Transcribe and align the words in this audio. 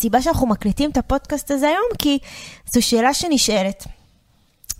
הסיבה 0.00 0.22
שאנחנו 0.22 0.46
מקליטים 0.46 0.90
את 0.90 0.96
הפודקאסט 0.96 1.50
הזה 1.50 1.66
היום, 1.68 1.86
כי 1.98 2.18
זו 2.72 2.82
שאלה 2.82 3.14
שנשאלת 3.14 3.84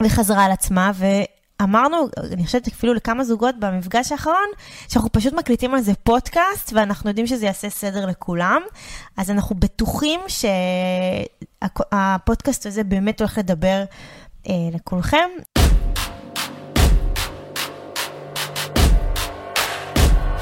וחזרה 0.03 0.45
על 0.45 0.53
עצמה, 0.53 0.91
ואמרנו, 0.95 1.97
אני 2.33 2.47
חושבת 2.47 2.67
אפילו 2.67 2.95
לכמה 2.95 3.25
זוגות 3.25 3.55
במפגש 3.59 4.13
האחרון, 4.13 4.49
שאנחנו 4.89 5.13
פשוט 5.13 5.33
מקליטים 5.33 5.75
על 5.75 5.81
זה 5.81 5.93
פודקאסט, 5.95 6.73
ואנחנו 6.73 7.11
יודעים 7.11 7.27
שזה 7.27 7.47
יעשה 7.47 7.71
סדר 7.71 8.07
לכולם, 8.07 8.63
אז 9.17 9.31
אנחנו 9.31 9.57
בטוחים 9.57 10.21
שהפודקאסט 11.63 12.67
הזה 12.67 12.85
באמת 12.85 13.21
הולך 13.21 13.39
לדבר 13.39 13.85
אה, 14.49 14.55
לכולכם. 14.73 15.29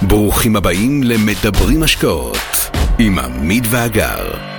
ברוכים 0.03 0.57
הבאים 0.57 1.03
למדברים 1.03 1.83
השקעות 1.83 2.37
עם 2.99 3.19
עמית 3.19 3.65
ואגר. 3.71 4.58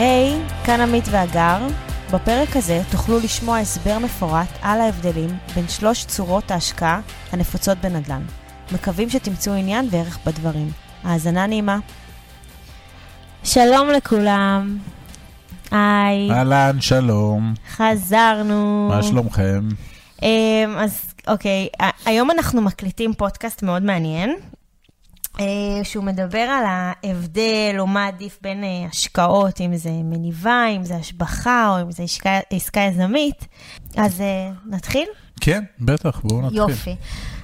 היי, 0.00 0.34
hey, 0.34 0.66
כאן 0.66 0.80
עמית 0.80 1.04
ואגר. 1.10 1.66
בפרק 2.12 2.56
הזה 2.56 2.82
תוכלו 2.90 3.18
לשמוע 3.18 3.58
הסבר 3.58 3.98
מפורט 3.98 4.48
על 4.62 4.80
ההבדלים 4.80 5.38
בין 5.54 5.68
שלוש 5.68 6.04
צורות 6.04 6.50
ההשקעה 6.50 7.00
הנפוצות 7.32 7.78
בנדל"ן. 7.78 8.22
מקווים 8.72 9.10
שתמצאו 9.10 9.52
עניין 9.52 9.88
וערך 9.90 10.18
בדברים. 10.26 10.70
האזנה 11.02 11.46
נעימה. 11.46 11.78
שלום 13.44 13.88
לכולם. 13.88 14.78
היי. 15.70 16.30
אהלן, 16.30 16.80
שלום. 16.80 17.54
חזרנו. 17.70 18.88
מה 18.88 19.02
שלומכם? 19.02 19.68
אמ, 20.22 20.28
אז 20.78 21.14
אוקיי, 21.28 21.68
היום 22.04 22.30
אנחנו 22.30 22.62
מקליטים 22.62 23.14
פודקאסט 23.14 23.62
מאוד 23.62 23.82
מעניין, 23.82 24.36
שהוא 25.82 26.04
מדבר 26.04 26.38
על 26.38 26.64
ההבדל 26.66 27.76
או 27.78 27.86
מה 27.86 28.06
עדיף 28.06 28.38
בין 28.42 28.64
אה, 28.64 28.86
השקעות, 28.90 29.60
אם 29.60 29.76
זה 29.76 29.90
מניבה, 29.90 30.64
אם 30.76 30.84
זה 30.84 30.96
השבחה 30.96 31.68
או 31.68 31.82
אם 31.82 31.90
זה 31.90 32.02
עסקה, 32.02 32.38
עסקה 32.50 32.80
יזמית. 32.80 33.46
אז 33.96 34.20
אה, 34.20 34.50
נתחיל? 34.66 35.08
כן, 35.40 35.64
בטח, 35.80 36.20
בואו 36.24 36.40
נתחיל. 36.40 36.58
יופי. 36.58 36.96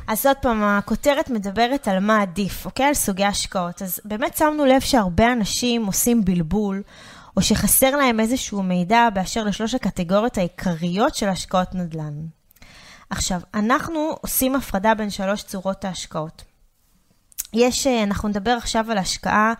אז 0.06 0.26
עוד 0.26 0.36
פעם, 0.36 0.62
הכותרת 0.62 1.30
מדברת 1.30 1.88
על 1.88 1.98
מה 1.98 2.22
עדיף, 2.22 2.66
אוקיי? 2.66 2.86
על 2.86 2.94
סוגי 2.94 3.24
השקעות. 3.24 3.82
אז 3.82 4.00
באמת 4.04 4.36
שמנו 4.36 4.64
לב 4.64 4.80
שהרבה 4.80 5.32
אנשים 5.32 5.86
עושים 5.86 6.24
בלבול, 6.24 6.82
או 7.36 7.42
שחסר 7.42 7.96
להם 7.96 8.20
איזשהו 8.20 8.62
מידע 8.62 9.08
באשר 9.14 9.44
לשלוש 9.44 9.74
הקטגוריות 9.74 10.38
העיקריות 10.38 11.14
של 11.14 11.28
השקעות 11.28 11.74
נדל"ן. 11.74 12.26
עכשיו, 13.10 13.40
אנחנו 13.54 14.16
עושים 14.20 14.54
הפרדה 14.54 14.94
בין 14.94 15.10
שלוש 15.10 15.42
צורות 15.42 15.84
ההשקעות. 15.84 16.44
יש, 17.56 17.86
אה, 17.86 18.02
אנחנו 18.02 18.28
נדבר 18.28 18.50
עכשיו 18.50 18.90
על 18.90 18.98
השקעה 18.98 19.52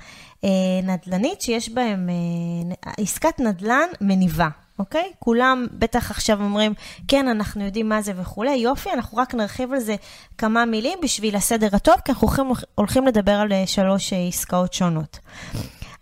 אה, 0.44 0.48
נדל"נית 0.82 1.40
שיש 1.40 1.68
בהם 1.68 2.08
אה, 2.08 2.92
עסקת 2.98 3.40
נדל"ן 3.40 3.88
מניבה, 4.00 4.48
אוקיי? 4.78 5.12
כולם 5.18 5.66
בטח 5.72 6.10
עכשיו 6.10 6.42
אומרים, 6.42 6.74
כן, 7.08 7.28
אנחנו 7.28 7.64
יודעים 7.64 7.88
מה 7.88 8.02
זה 8.02 8.12
וכולי, 8.16 8.54
יופי, 8.54 8.92
אנחנו 8.92 9.18
רק 9.18 9.34
נרחיב 9.34 9.72
על 9.72 9.80
זה 9.80 9.96
כמה 10.38 10.64
מילים 10.64 10.98
בשביל 11.02 11.36
הסדר 11.36 11.68
הטוב, 11.72 11.94
כי 12.04 12.12
אנחנו 12.12 12.28
הולכים, 12.28 12.50
הולכים 12.74 13.06
לדבר 13.06 13.32
על 13.32 13.52
אה, 13.52 13.66
שלוש 13.66 14.12
אה, 14.12 14.26
עסקאות 14.28 14.72
שונות. 14.72 15.18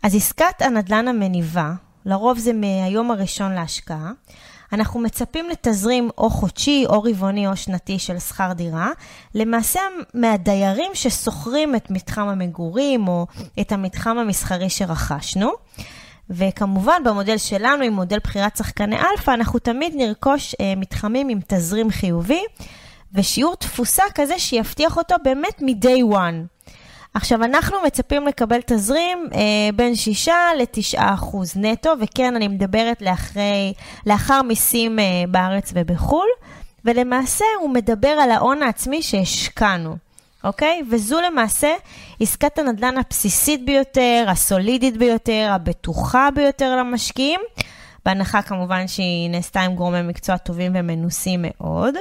אז 0.02 0.14
עסקת 0.14 0.62
הנדל"ן 0.62 1.08
המניבה, 1.08 1.72
לרוב 2.06 2.38
זה 2.38 2.52
מהיום 2.52 3.10
הראשון 3.10 3.52
להשקעה. 3.52 4.10
אנחנו 4.74 5.00
מצפים 5.00 5.48
לתזרים 5.48 6.10
או 6.18 6.30
חודשי, 6.30 6.84
או 6.88 7.02
רבעוני, 7.02 7.46
או 7.46 7.56
שנתי 7.56 7.98
של 7.98 8.18
שכר 8.18 8.52
דירה, 8.52 8.90
למעשה 9.34 9.80
מהדיירים 10.14 10.90
ששוכרים 10.94 11.76
את 11.76 11.90
מתחם 11.90 12.28
המגורים 12.28 13.08
או 13.08 13.26
את 13.60 13.72
המתחם 13.72 14.18
המסחרי 14.18 14.70
שרכשנו. 14.70 15.52
וכמובן, 16.30 17.02
במודל 17.04 17.38
שלנו, 17.38 17.84
עם 17.84 17.92
מודל 17.92 18.18
בחירת 18.24 18.56
שחקני 18.56 18.96
אלפא, 18.96 19.30
אנחנו 19.30 19.58
תמיד 19.58 19.94
נרכוש 19.96 20.54
אה, 20.60 20.74
מתחמים 20.76 21.28
עם 21.28 21.38
תזרים 21.48 21.90
חיובי 21.90 22.42
ושיעור 23.14 23.56
תפוסה 23.56 24.02
כזה 24.14 24.38
שיבטיח 24.38 24.96
אותו 24.96 25.14
באמת 25.24 25.62
מ-day 25.62 26.14
one. 26.14 26.53
עכשיו, 27.14 27.44
אנחנו 27.44 27.76
מצפים 27.86 28.26
לקבל 28.26 28.60
תזרים 28.66 29.28
אה, 29.34 29.40
בין 29.74 29.94
6 29.94 30.28
ל-9 30.28 30.98
אחוז 30.98 31.52
נטו, 31.56 31.90
וכן, 32.00 32.36
אני 32.36 32.48
מדברת 32.48 33.02
לאחרי, 33.02 33.72
לאחר 34.06 34.42
מיסים 34.42 34.98
אה, 34.98 35.04
בארץ 35.28 35.72
ובחו"ל, 35.74 36.26
ולמעשה 36.84 37.44
הוא 37.60 37.70
מדבר 37.70 38.08
על 38.08 38.30
ההון 38.30 38.62
העצמי 38.62 39.02
שהשקענו, 39.02 39.96
אוקיי? 40.44 40.82
וזו 40.90 41.20
למעשה 41.20 41.74
עסקת 42.20 42.58
הנדל"ן 42.58 42.98
הבסיסית 42.98 43.64
ביותר, 43.64 44.24
הסולידית 44.28 44.96
ביותר, 44.96 45.48
הבטוחה 45.50 46.28
ביותר 46.34 46.76
למשקיעים, 46.76 47.40
בהנחה 48.06 48.42
כמובן 48.42 48.88
שהיא 48.88 49.30
נעשתה 49.30 49.60
עם 49.60 49.74
גורמי 49.74 50.02
מקצוע 50.02 50.36
טובים 50.36 50.72
ומנוסים 50.74 51.44
מאוד. 51.48 51.94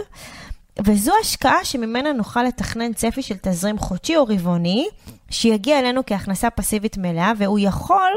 וזו 0.86 1.12
השקעה 1.22 1.66
שממנה 1.66 2.14
נוכל 2.14 2.44
לתכנן 2.44 2.94
צפי 2.94 3.22
של 3.22 3.36
תזרים 3.42 3.78
חודשי 3.78 4.16
או 4.16 4.26
רבעוני, 4.26 4.88
שיגיע 5.30 5.80
אלינו 5.80 6.02
כהכנסה 6.06 6.50
פסיבית 6.50 6.98
מלאה, 6.98 7.32
והוא 7.38 7.60
יכול 7.60 8.12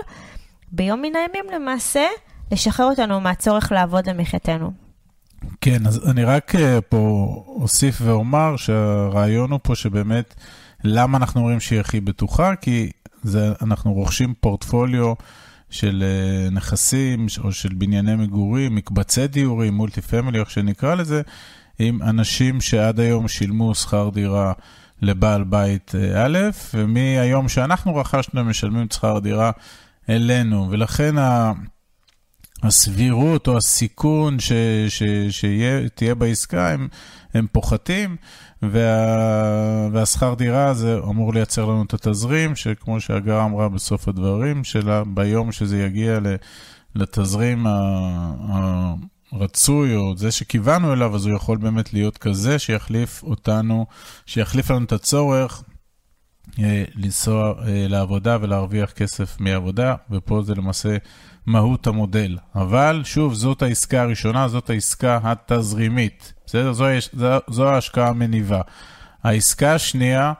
ביום 0.72 1.02
מן 1.02 1.16
הימים 1.16 1.44
למעשה 1.54 2.06
לשחרר 2.52 2.86
אותנו 2.86 3.20
מהצורך 3.20 3.72
לעבוד 3.72 4.08
למחייתנו. 4.08 4.70
כן, 5.60 5.86
אז 5.86 6.10
אני 6.10 6.24
רק 6.24 6.54
אה, 6.54 6.80
פה 6.80 7.26
אוסיף 7.46 7.96
ואומר 8.00 8.56
שהרעיון 8.56 9.50
הוא 9.50 9.60
פה 9.62 9.74
שבאמת, 9.74 10.34
למה 10.84 11.18
אנחנו 11.18 11.40
אומרים 11.40 11.60
שהיא 11.60 11.80
הכי 11.80 12.00
בטוחה? 12.00 12.56
כי 12.56 12.90
זה, 13.22 13.52
אנחנו 13.62 13.92
רוכשים 13.92 14.34
פורטפוליו 14.40 15.14
של 15.70 16.04
אה, 16.06 16.50
נכסים 16.50 17.26
או 17.44 17.52
של 17.52 17.74
בנייני 17.74 18.16
מגורים, 18.16 18.74
מקבצי 18.74 19.26
דיורים, 19.26 19.74
מולטי 19.74 20.00
פמילי, 20.00 20.40
איך 20.40 20.50
שנקרא 20.50 20.94
לזה, 20.94 21.22
עם 21.78 22.02
אנשים 22.02 22.60
שעד 22.60 23.00
היום 23.00 23.28
שילמו 23.28 23.74
שכר 23.74 24.10
דירה 24.12 24.52
לבעל 25.02 25.44
בית 25.44 25.94
אה, 25.94 26.26
א', 26.26 26.38
ומהיום 26.74 27.48
שאנחנו 27.48 27.96
רכשנו 27.96 28.40
הם 28.40 28.50
משלמים 28.50 28.86
את 28.86 28.92
שכר 28.92 29.18
דירה 29.18 29.50
אלינו, 30.08 30.70
ולכן 30.70 31.14
הסבירות 32.62 33.48
או 33.48 33.56
הסיכון 33.56 34.36
שתהיה 35.30 36.14
בעסקה 36.14 36.70
הם, 36.70 36.88
הם 37.34 37.46
פוחתים, 37.52 38.16
וה, 38.62 39.88
והשכר 39.92 40.34
דירה 40.34 40.66
הזה 40.66 40.98
אמור 40.98 41.34
לייצר 41.34 41.64
לנו 41.64 41.82
את 41.82 41.94
התזרים, 41.94 42.56
שכמו 42.56 43.00
שהגר 43.00 43.44
אמרה 43.44 43.68
בסוף 43.68 44.08
הדברים 44.08 44.64
שלה, 44.64 45.02
ביום 45.06 45.52
שזה 45.52 45.82
יגיע 45.82 46.18
לתזרים 46.94 47.66
ה... 47.66 48.94
רצוי, 49.32 49.96
או 49.96 50.16
זה 50.16 50.30
שכיוונו 50.30 50.92
אליו, 50.92 51.14
אז 51.14 51.26
הוא 51.26 51.36
יכול 51.36 51.58
באמת 51.58 51.92
להיות 51.92 52.18
כזה 52.18 52.58
שיחליף 52.58 53.22
אותנו, 53.22 53.86
שיחליף 54.26 54.70
לנו 54.70 54.84
את 54.84 54.92
הצורך 54.92 55.62
אה, 56.58 56.84
לנסוע 56.94 57.52
אה, 57.66 57.86
לעבודה 57.88 58.38
ולהרוויח 58.40 58.90
כסף 58.90 59.40
מעבודה, 59.40 59.94
ופה 60.10 60.42
זה 60.42 60.54
למעשה 60.54 60.96
מהות 61.46 61.86
המודל. 61.86 62.38
אבל 62.54 63.02
שוב, 63.04 63.34
זאת 63.34 63.62
העסקה 63.62 64.02
הראשונה, 64.02 64.48
זאת 64.48 64.70
העסקה 64.70 65.18
התזרימית. 65.22 66.32
בסדר? 66.46 66.72
זו, 66.72 66.84
זו, 67.12 67.26
זו 67.50 67.68
ההשקעה 67.68 68.08
המניבה. 68.08 68.60
העסקה 69.22 69.74
השנייה, 69.74 70.32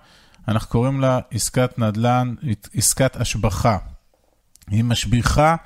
אנחנו 0.48 0.70
קוראים 0.70 1.00
לה 1.00 1.18
עסקת 1.30 1.78
נדל"ן, 1.78 2.34
עסקת 2.74 3.16
השבחה. 3.16 3.78
היא 4.70 4.84
משביחה 4.84 5.56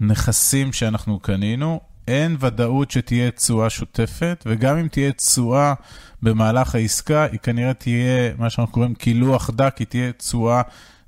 נכסים 0.00 0.72
שאנחנו 0.72 1.20
קנינו, 1.20 1.80
אין 2.08 2.36
ודאות 2.40 2.90
שתהיה 2.90 3.30
תשואה 3.30 3.70
שוטפת, 3.70 4.44
וגם 4.46 4.76
אם 4.76 4.88
תהיה 4.88 5.12
תשואה 5.12 5.74
במהלך 6.22 6.74
העסקה, 6.74 7.26
היא 7.32 7.40
כנראה 7.40 7.74
תהיה, 7.74 8.32
מה 8.38 8.50
שאנחנו 8.50 8.72
קוראים 8.72 8.94
קילוח 8.94 9.50
דק, 9.50 9.76
היא 9.78 9.86
תהיה 9.86 10.12
תשואה 10.12 10.62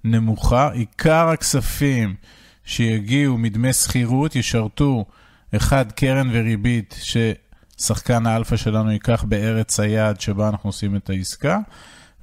נמוכה. 0.04 0.70
עיקר 0.72 1.28
הכספים 1.28 2.14
שיגיעו 2.64 3.38
מדמי 3.38 3.72
שכירות 3.72 4.36
ישרתו, 4.36 5.04
אחד, 5.56 5.92
קרן 5.92 6.30
וריבית, 6.32 7.00
ששחקן 7.02 8.26
האלפא 8.26 8.56
שלנו 8.56 8.92
ייקח 8.92 9.24
בארץ 9.28 9.80
היעד 9.80 10.20
שבה 10.20 10.48
אנחנו 10.48 10.68
עושים 10.68 10.96
את 10.96 11.10
העסקה. 11.10 11.58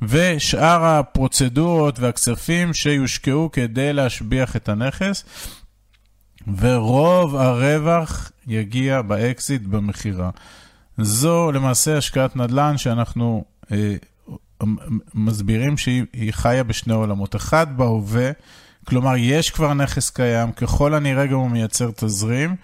ושאר 0.02 0.86
הפרוצדורות 0.86 2.00
והכספים 2.00 2.74
שיושקעו 2.74 3.50
כדי 3.52 3.94
להשביח 3.94 4.56
את 4.56 4.70
הנכס. 4.70 5.24
ורוב 6.58 7.36
הרווח 7.36 8.32
יגיע 8.48 9.02
באקזיט 9.02 9.62
במכירה. 9.62 10.30
זו 10.98 11.52
למעשה 11.52 11.98
השקעת 11.98 12.36
נדל"ן 12.36 12.78
שאנחנו 12.78 13.44
אה, 13.72 13.96
מסבירים 15.14 15.78
שהיא 15.78 16.32
חיה 16.32 16.64
בשני 16.64 16.94
עולמות. 16.94 17.36
אחד 17.36 17.78
בהווה, 17.78 18.32
כלומר 18.88 19.14
יש 19.18 19.50
כבר 19.50 19.74
נכס 19.74 20.10
קיים, 20.10 20.52
ככל 20.52 20.94
הנראה 20.94 21.26
גם 21.26 21.38
הוא 21.38 21.50
מייצר 21.50 21.92
תזרים, 21.96 22.56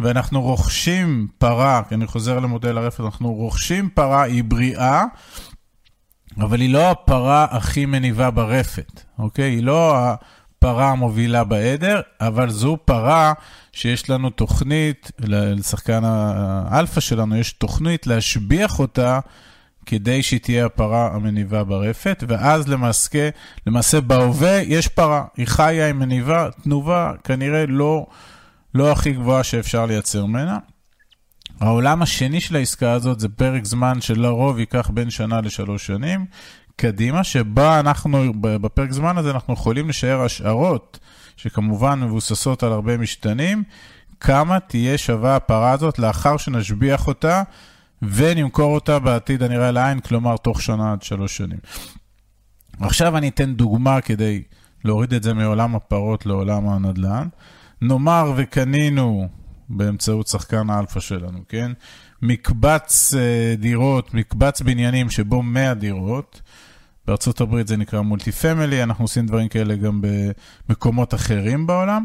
ואנחנו 0.00 0.42
רוכשים 0.42 1.28
פרה, 1.38 1.82
אני 1.92 2.06
חוזר 2.06 2.38
למודל 2.38 2.78
הרפת, 2.78 3.00
אנחנו 3.00 3.34
רוכשים 3.34 3.90
פרה, 3.90 4.22
היא 4.22 4.44
בריאה, 4.44 5.04
אבל 6.40 6.60
היא 6.60 6.72
לא 6.72 6.90
הפרה 6.90 7.46
הכי 7.50 7.86
מניבה 7.86 8.30
ברפת, 8.30 9.00
אוקיי? 9.18 9.50
היא 9.50 9.62
לא 9.62 9.96
הפרה 10.58 10.90
המובילה 10.90 11.44
בעדר, 11.44 12.00
אבל 12.20 12.50
זו 12.50 12.78
פרה 12.84 13.32
שיש 13.72 14.10
לנו 14.10 14.30
תוכנית, 14.30 15.12
לשחקן 15.20 16.00
האלפא 16.04 17.00
שלנו 17.00 17.36
יש 17.36 17.52
תוכנית 17.52 18.06
להשביח 18.06 18.78
אותה 18.78 19.20
כדי 19.86 20.22
שהיא 20.22 20.40
תהיה 20.40 20.66
הפרה 20.66 21.10
המניבה 21.14 21.64
ברפת, 21.64 22.24
ואז 22.28 22.68
למעשה, 22.68 23.28
למעשה 23.66 24.00
בהווה 24.00 24.62
יש 24.62 24.88
פרה, 24.88 25.24
היא 25.36 25.46
חיה 25.46 25.88
עם 25.88 25.98
מניבה, 25.98 26.48
תנובה 26.62 27.12
כנראה 27.24 27.66
לא, 27.66 28.06
לא 28.74 28.92
הכי 28.92 29.12
גבוהה 29.12 29.44
שאפשר 29.44 29.86
לייצר 29.86 30.26
ממנה. 30.26 30.58
העולם 31.60 32.02
השני 32.02 32.40
של 32.40 32.56
העסקה 32.56 32.92
הזאת 32.92 33.20
זה 33.20 33.28
פרק 33.28 33.64
זמן 33.64 34.00
שלרוב 34.00 34.58
ייקח 34.58 34.90
בין 34.90 35.10
שנה 35.10 35.40
לשלוש 35.40 35.86
שנים 35.86 36.26
קדימה, 36.80 37.24
שבה 37.24 37.80
אנחנו, 37.80 38.32
בפרק 38.40 38.92
זמן 38.92 39.18
הזה 39.18 39.30
אנחנו 39.30 39.54
יכולים 39.54 39.88
לשער 39.88 40.20
השערות, 40.22 40.98
שכמובן 41.36 42.00
מבוססות 42.00 42.62
על 42.62 42.72
הרבה 42.72 42.96
משתנים, 42.96 43.62
כמה 44.20 44.60
תהיה 44.60 44.98
שווה 44.98 45.36
הפרה 45.36 45.72
הזאת 45.72 45.98
לאחר 45.98 46.36
שנשביח 46.36 47.06
אותה 47.06 47.42
ונמכור 48.02 48.74
אותה 48.74 48.98
בעתיד 48.98 49.42
הנראה 49.42 49.70
לעין, 49.70 50.00
כלומר 50.00 50.36
תוך 50.36 50.62
שנה 50.62 50.92
עד 50.92 51.02
שלוש 51.02 51.36
שנים. 51.36 51.58
עכשיו 52.80 53.16
אני 53.16 53.28
אתן 53.28 53.54
דוגמה 53.54 54.00
כדי 54.00 54.42
להוריד 54.84 55.14
את 55.14 55.22
זה 55.22 55.34
מעולם 55.34 55.74
הפרות 55.74 56.26
לעולם 56.26 56.68
הנדל"ן. 56.68 57.28
נאמר 57.82 58.32
וקנינו 58.36 59.28
באמצעות 59.68 60.26
שחקן 60.26 60.70
האלפא 60.70 61.00
שלנו, 61.00 61.38
כן? 61.48 61.72
מקבץ 62.22 63.14
אה, 63.14 63.60
דירות, 63.60 64.14
מקבץ 64.14 64.60
בניינים 64.60 65.10
שבו 65.10 65.42
100 65.42 65.74
דירות. 65.74 66.40
בארצות 67.08 67.40
הברית 67.40 67.66
זה 67.66 67.76
נקרא 67.76 68.00
multi-family, 68.00 68.82
אנחנו 68.82 69.04
עושים 69.04 69.26
דברים 69.26 69.48
כאלה 69.48 69.76
גם 69.76 70.02
במקומות 70.68 71.14
אחרים 71.14 71.66
בעולם. 71.66 72.04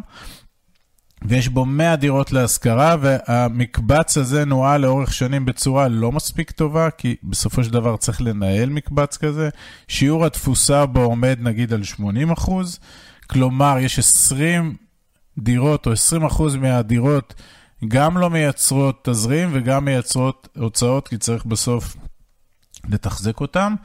ויש 1.26 1.48
בו 1.48 1.66
100 1.66 1.96
דירות 1.96 2.32
להשכרה, 2.32 2.96
והמקבץ 3.02 4.18
הזה 4.18 4.46
נוהל 4.46 4.82
לאורך 4.82 5.14
שנים 5.14 5.46
בצורה 5.46 5.88
לא 5.88 6.12
מספיק 6.12 6.52
טובה, 6.52 6.90
כי 6.90 7.16
בסופו 7.24 7.64
של 7.64 7.72
דבר 7.72 7.98
צריך 7.98 8.22
לנהל 8.22 8.70
מקבץ 8.70 9.18
כזה. 9.18 9.50
שיעור 9.88 10.26
התפוסה 10.26 10.86
בו 10.86 11.02
עומד 11.02 11.38
נגיד 11.42 11.74
על 11.74 11.84
80 11.84 12.32
אחוז, 12.32 12.80
כלומר 13.28 13.78
יש 13.80 14.00
20 14.00 14.76
דירות 15.38 15.86
או 15.86 15.92
20 15.92 16.26
אחוז 16.26 16.56
מהדירות 16.56 17.34
גם 17.88 18.18
לא 18.18 18.30
מייצרות 18.30 19.08
תזרים 19.10 19.50
וגם 19.54 19.86
מייצרות 19.86 20.48
הוצאות, 20.58 21.08
כי 21.08 21.18
צריך 21.18 21.46
בסוף 21.46 21.96
לתחזק 22.90 23.40
אותם. 23.40 23.76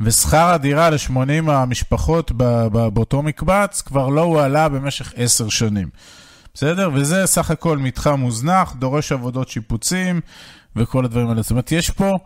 ושכר 0.00 0.48
הדירה 0.48 0.90
ל-80 0.90 1.50
המשפחות 1.50 2.32
באותו 2.72 3.22
מקבץ 3.22 3.82
כבר 3.82 4.08
לא 4.08 4.20
הועלה 4.20 4.68
במשך 4.68 5.12
10 5.16 5.48
שנים. 5.48 5.88
בסדר? 6.54 6.90
וזה 6.94 7.26
סך 7.26 7.50
הכל 7.50 7.78
מתחם 7.78 8.20
מוזנח, 8.20 8.74
דורש 8.78 9.12
עבודות 9.12 9.48
שיפוצים 9.48 10.20
וכל 10.76 11.04
הדברים 11.04 11.28
האלה. 11.28 11.42
זאת 11.42 11.50
אומרת, 11.50 11.72
יש 11.72 11.90
פה 11.90 12.18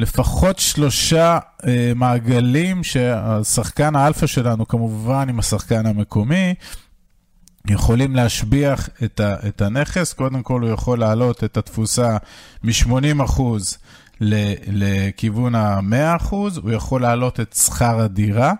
לפחות 0.00 0.58
שלושה 0.58 1.38
אה, 1.66 1.92
מעגלים 1.96 2.84
שהשחקן 2.84 3.96
האלפא 3.96 4.26
שלנו, 4.26 4.68
כמובן 4.68 5.28
עם 5.28 5.38
השחקן 5.38 5.86
המקומי, 5.86 6.54
יכולים 7.68 8.16
להשביח 8.16 8.88
את, 9.04 9.20
ה, 9.20 9.34
את 9.48 9.62
הנכס. 9.62 10.12
קודם 10.12 10.42
כל, 10.42 10.62
הוא 10.62 10.70
יכול 10.70 10.98
להעלות 10.98 11.44
את 11.44 11.56
התפוסה 11.56 12.16
מ-80% 12.62 13.42
לכיוון 14.20 15.54
ה-100%, 15.54 16.34
הוא 16.62 16.70
יכול 16.70 17.02
להעלות 17.02 17.40
את 17.40 17.52
שכר 17.52 18.00
הדירה. 18.00 18.52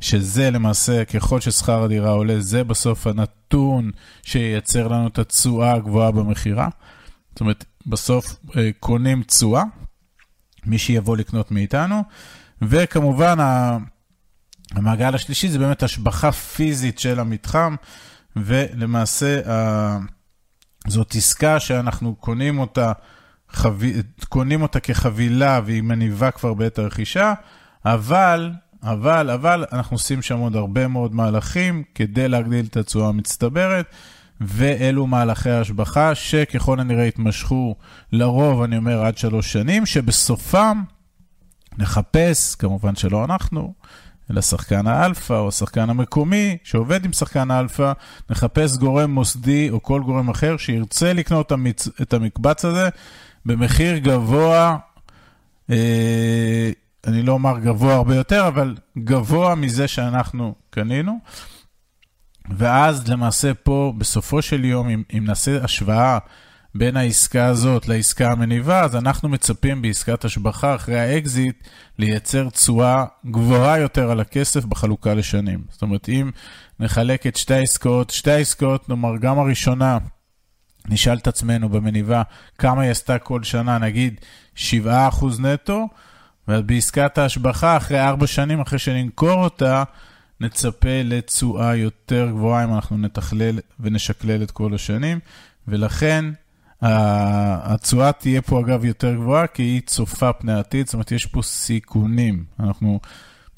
שזה 0.00 0.50
למעשה, 0.50 1.04
ככל 1.04 1.40
ששכר 1.40 1.82
הדירה 1.82 2.10
עולה, 2.10 2.40
זה 2.40 2.64
בסוף 2.64 3.06
הנתון 3.06 3.90
שייצר 4.22 4.88
לנו 4.88 5.06
את 5.06 5.18
התשואה 5.18 5.72
הגבוהה 5.72 6.10
במכירה. 6.10 6.68
זאת 7.30 7.40
אומרת, 7.40 7.64
בסוף 7.86 8.36
אה, 8.56 8.70
קונים 8.80 9.22
תשואה, 9.22 9.62
מי 10.66 10.78
שיבוא 10.78 11.16
לקנות 11.16 11.50
מאיתנו, 11.50 12.02
וכמובן 12.62 13.36
המעגל 14.72 15.14
השלישי 15.14 15.48
זה 15.48 15.58
באמת 15.58 15.82
השבחה 15.82 16.32
פיזית 16.32 16.98
של 16.98 17.20
המתחם, 17.20 17.76
ולמעשה 18.36 19.40
זאת 20.86 21.14
עסקה 21.14 21.60
שאנחנו 21.60 22.14
קונים 22.14 22.58
אותה, 22.58 22.92
חב... 23.54 23.78
קונים 24.28 24.62
אותה 24.62 24.80
כחבילה 24.80 25.60
והיא 25.64 25.82
מניבה 25.82 26.30
כבר 26.30 26.54
בעת 26.54 26.78
הרכישה, 26.78 27.34
אבל 27.84 28.50
אבל, 28.84 29.30
אבל 29.30 29.64
אנחנו 29.72 29.94
עושים 29.94 30.22
שם 30.22 30.38
עוד 30.38 30.56
הרבה 30.56 30.88
מאוד 30.88 31.14
מהלכים 31.14 31.82
כדי 31.94 32.28
להגדיל 32.28 32.66
את 32.70 32.76
התשואה 32.76 33.08
המצטברת, 33.08 33.86
ואלו 34.40 35.06
מהלכי 35.06 35.50
ההשבחה 35.50 36.14
שככל 36.14 36.80
הנראה 36.80 37.04
יתמשכו 37.04 37.74
לרוב, 38.12 38.62
אני 38.62 38.76
אומר, 38.76 39.04
עד 39.04 39.18
שלוש 39.18 39.52
שנים, 39.52 39.86
שבסופם 39.86 40.82
נחפש, 41.78 42.54
כמובן 42.54 42.96
שלא 42.96 43.24
אנחנו, 43.24 43.74
אלא 44.30 44.40
שחקן 44.40 44.86
האלפא 44.86 45.32
או 45.32 45.48
השחקן 45.48 45.90
המקומי 45.90 46.56
שעובד 46.64 47.04
עם 47.04 47.12
שחקן 47.12 47.50
האלפא, 47.50 47.92
נחפש 48.30 48.76
גורם 48.76 49.10
מוסדי 49.10 49.70
או 49.70 49.82
כל 49.82 50.02
גורם 50.02 50.30
אחר 50.30 50.56
שירצה 50.56 51.12
לקנות 51.12 51.52
את 52.02 52.12
המקבץ 52.12 52.64
הזה 52.64 52.88
במחיר 53.46 53.98
גבוה. 53.98 54.76
אה, 55.70 56.70
אני 57.06 57.22
לא 57.22 57.32
אומר 57.32 57.58
גבוה 57.58 57.94
הרבה 57.94 58.16
יותר, 58.16 58.48
אבל 58.48 58.76
גבוה 58.98 59.54
מזה 59.54 59.88
שאנחנו 59.88 60.54
קנינו. 60.70 61.18
ואז 62.50 63.08
למעשה 63.08 63.54
פה, 63.54 63.92
בסופו 63.98 64.42
של 64.42 64.64
יום, 64.64 64.88
אם, 64.88 65.02
אם 65.18 65.24
נעשה 65.24 65.64
השוואה 65.64 66.18
בין 66.74 66.96
העסקה 66.96 67.46
הזאת 67.46 67.88
לעסקה 67.88 68.32
המניבה, 68.32 68.80
אז 68.80 68.96
אנחנו 68.96 69.28
מצפים 69.28 69.82
בעסקת 69.82 70.24
השבחה 70.24 70.74
אחרי 70.74 71.00
האקזיט 71.00 71.68
לייצר 71.98 72.48
תשואה 72.48 73.04
גבוהה 73.26 73.78
יותר 73.78 74.10
על 74.10 74.20
הכסף 74.20 74.64
בחלוקה 74.64 75.14
לשנים. 75.14 75.64
זאת 75.70 75.82
אומרת, 75.82 76.08
אם 76.08 76.30
נחלק 76.80 77.26
את 77.26 77.36
שתי 77.36 77.54
העסקאות, 77.54 78.10
שתי 78.10 78.30
העסקאות, 78.30 78.88
נאמר, 78.88 79.16
גם 79.16 79.38
הראשונה, 79.38 79.98
נשאל 80.88 81.16
את 81.18 81.26
עצמנו 81.26 81.68
במניבה 81.68 82.22
כמה 82.58 82.82
היא 82.82 82.90
עשתה 82.90 83.18
כל 83.18 83.42
שנה, 83.42 83.78
נגיד 83.78 84.20
7% 84.56 84.60
נטו, 85.38 85.88
ובעסקת 86.48 87.18
ההשבחה, 87.18 87.76
אחרי 87.76 88.00
ארבע 88.00 88.26
שנים, 88.26 88.60
אחרי 88.60 88.78
שנמכור 88.78 89.44
אותה, 89.44 89.82
נצפה 90.40 91.02
לתשואה 91.04 91.76
יותר 91.76 92.28
גבוהה 92.30 92.64
אם 92.64 92.74
אנחנו 92.74 92.98
נתכלל 92.98 93.58
ונשקלל 93.80 94.42
את 94.42 94.50
כל 94.50 94.74
השנים, 94.74 95.18
ולכן 95.68 96.24
התשואה 96.82 98.12
תהיה 98.12 98.42
פה 98.42 98.60
אגב 98.60 98.84
יותר 98.84 99.14
גבוהה, 99.14 99.46
כי 99.46 99.62
היא 99.62 99.80
צופה 99.86 100.32
פני 100.32 100.52
עתיד, 100.52 100.86
זאת 100.86 100.94
אומרת, 100.94 101.12
יש 101.12 101.26
פה 101.26 101.42
סיכונים. 101.42 102.44
אנחנו 102.60 103.00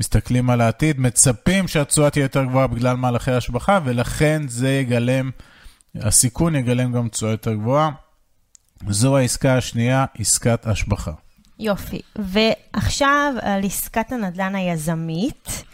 מסתכלים 0.00 0.50
על 0.50 0.60
העתיד, 0.60 1.00
מצפים 1.00 1.68
שהתשואה 1.68 2.10
תהיה 2.10 2.22
יותר 2.22 2.44
גבוהה 2.44 2.66
בגלל 2.66 2.96
מהלכי 2.96 3.32
השבחה, 3.32 3.80
ולכן 3.84 4.42
זה 4.48 4.70
יגלם, 4.70 5.30
הסיכון 6.02 6.54
יגלם 6.54 6.92
גם 6.92 7.08
תשואה 7.08 7.30
יותר 7.30 7.54
גבוהה. 7.54 7.90
זו 8.88 9.16
העסקה 9.16 9.56
השנייה, 9.56 10.04
עסקת 10.18 10.66
השבחה. 10.66 11.12
יופי. 11.58 12.00
ועכשיו 12.16 13.34
על 13.42 13.64
עסקת 13.64 14.12
הנדל"ן 14.12 14.54
היזמית. 14.54 15.64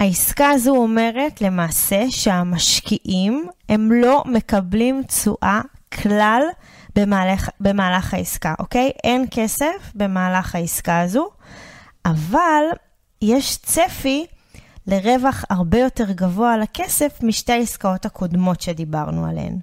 העסקה 0.00 0.50
הזו 0.50 0.76
אומרת 0.76 1.40
למעשה 1.40 2.04
שהמשקיעים 2.10 3.46
הם 3.68 3.92
לא 3.92 4.24
מקבלים 4.26 5.02
תשואה 5.02 5.60
כלל 6.02 6.42
במהלך, 6.96 7.48
במהלך 7.60 8.14
העסקה, 8.14 8.54
אוקיי? 8.58 8.90
אין 9.04 9.26
כסף 9.30 9.92
במהלך 9.94 10.54
העסקה 10.54 11.00
הזו, 11.00 11.28
אבל 12.06 12.64
יש 13.22 13.56
צפי 13.56 14.26
לרווח 14.86 15.44
הרבה 15.50 15.78
יותר 15.78 16.10
גבוה 16.10 16.54
על 16.54 16.62
הכסף 16.62 17.18
משתי 17.22 17.52
העסקאות 17.52 18.06
הקודמות 18.06 18.60
שדיברנו 18.60 19.26
עליהן. 19.26 19.58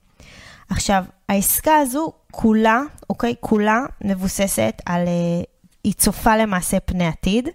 עכשיו, 0.69 1.03
העסקה 1.29 1.77
הזו 1.77 2.11
כולה, 2.31 2.81
אוקיי? 3.09 3.35
כולה 3.39 3.79
מבוססת 4.01 4.81
על... 4.85 5.07
אה, 5.07 5.43
היא 5.83 5.93
צופה 5.93 6.37
למעשה 6.37 6.79
פני 6.79 7.07
עתיד. 7.07 7.49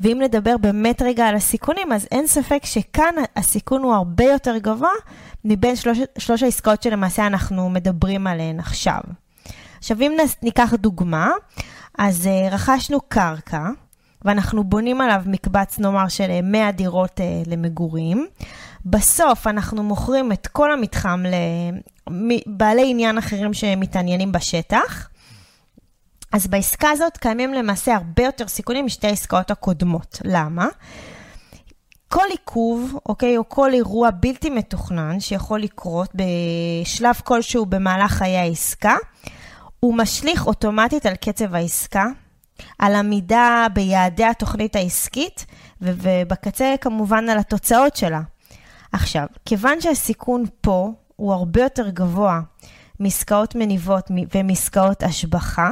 ואם 0.00 0.18
נדבר 0.22 0.56
באמת 0.56 1.02
רגע 1.02 1.26
על 1.28 1.34
הסיכונים, 1.34 1.92
אז 1.92 2.06
אין 2.10 2.26
ספק 2.26 2.64
שכאן 2.64 3.14
הסיכון 3.36 3.82
הוא 3.82 3.94
הרבה 3.94 4.24
יותר 4.24 4.58
גבוה 4.58 4.90
מבין 5.44 5.76
שלוש, 5.76 5.98
שלוש 6.18 6.42
העסקאות 6.42 6.82
שלמעשה 6.82 7.26
אנחנו 7.26 7.70
מדברים 7.70 8.26
עליהן 8.26 8.60
עכשיו. 8.60 9.00
עכשיו, 9.78 10.00
אם 10.00 10.16
ניקח 10.42 10.74
דוגמה, 10.74 11.30
אז 11.98 12.26
uh, 12.26 12.54
רכשנו 12.54 13.00
קרקע, 13.08 13.68
ואנחנו 14.24 14.64
בונים 14.64 15.00
עליו 15.00 15.22
מקבץ, 15.26 15.78
נאמר, 15.78 16.08
של 16.08 16.40
100 16.42 16.66
אה, 16.66 16.72
דירות 16.72 17.20
uh, 17.20 17.50
למגורים. 17.50 18.26
בסוף 18.86 19.46
אנחנו 19.46 19.82
מוכרים 19.82 20.32
את 20.32 20.46
כל 20.46 20.72
המתחם 20.72 21.22
לבעלי 22.10 22.90
עניין 22.90 23.18
אחרים 23.18 23.54
שמתעניינים 23.54 24.32
בשטח, 24.32 25.08
אז 26.32 26.46
בעסקה 26.46 26.90
הזאת 26.90 27.16
קיימים 27.16 27.54
למעשה 27.54 27.94
הרבה 27.94 28.22
יותר 28.22 28.48
סיכונים 28.48 28.86
משתי 28.86 29.06
העסקאות 29.06 29.50
הקודמות. 29.50 30.18
למה? 30.24 30.66
כל 32.08 32.26
עיכוב, 32.30 32.98
אוקיי, 33.06 33.36
או 33.36 33.48
כל 33.48 33.72
אירוע 33.72 34.10
בלתי 34.10 34.50
מתוכנן 34.50 35.20
שיכול 35.20 35.60
לקרות 35.60 36.10
בשלב 36.14 37.14
כלשהו 37.24 37.66
במהלך 37.66 38.12
חיי 38.12 38.36
העסקה, 38.36 38.96
הוא 39.80 39.94
משליך 39.94 40.46
אוטומטית 40.46 41.06
על 41.06 41.14
קצב 41.16 41.54
העסקה, 41.54 42.06
על 42.78 42.94
עמידה 42.94 43.66
ביעדי 43.74 44.24
התוכנית 44.24 44.76
העסקית, 44.76 45.46
ובקצה 45.80 46.74
כמובן 46.80 47.28
על 47.28 47.38
התוצאות 47.38 47.96
שלה. 47.96 48.20
עכשיו, 48.92 49.26
כיוון 49.44 49.80
שהסיכון 49.80 50.44
פה 50.60 50.92
הוא 51.16 51.32
הרבה 51.32 51.62
יותר 51.62 51.88
גבוה 51.88 52.40
מעסקאות 53.00 53.54
מניבות 53.54 54.10
ומעסקאות 54.34 55.02
השבחה, 55.02 55.70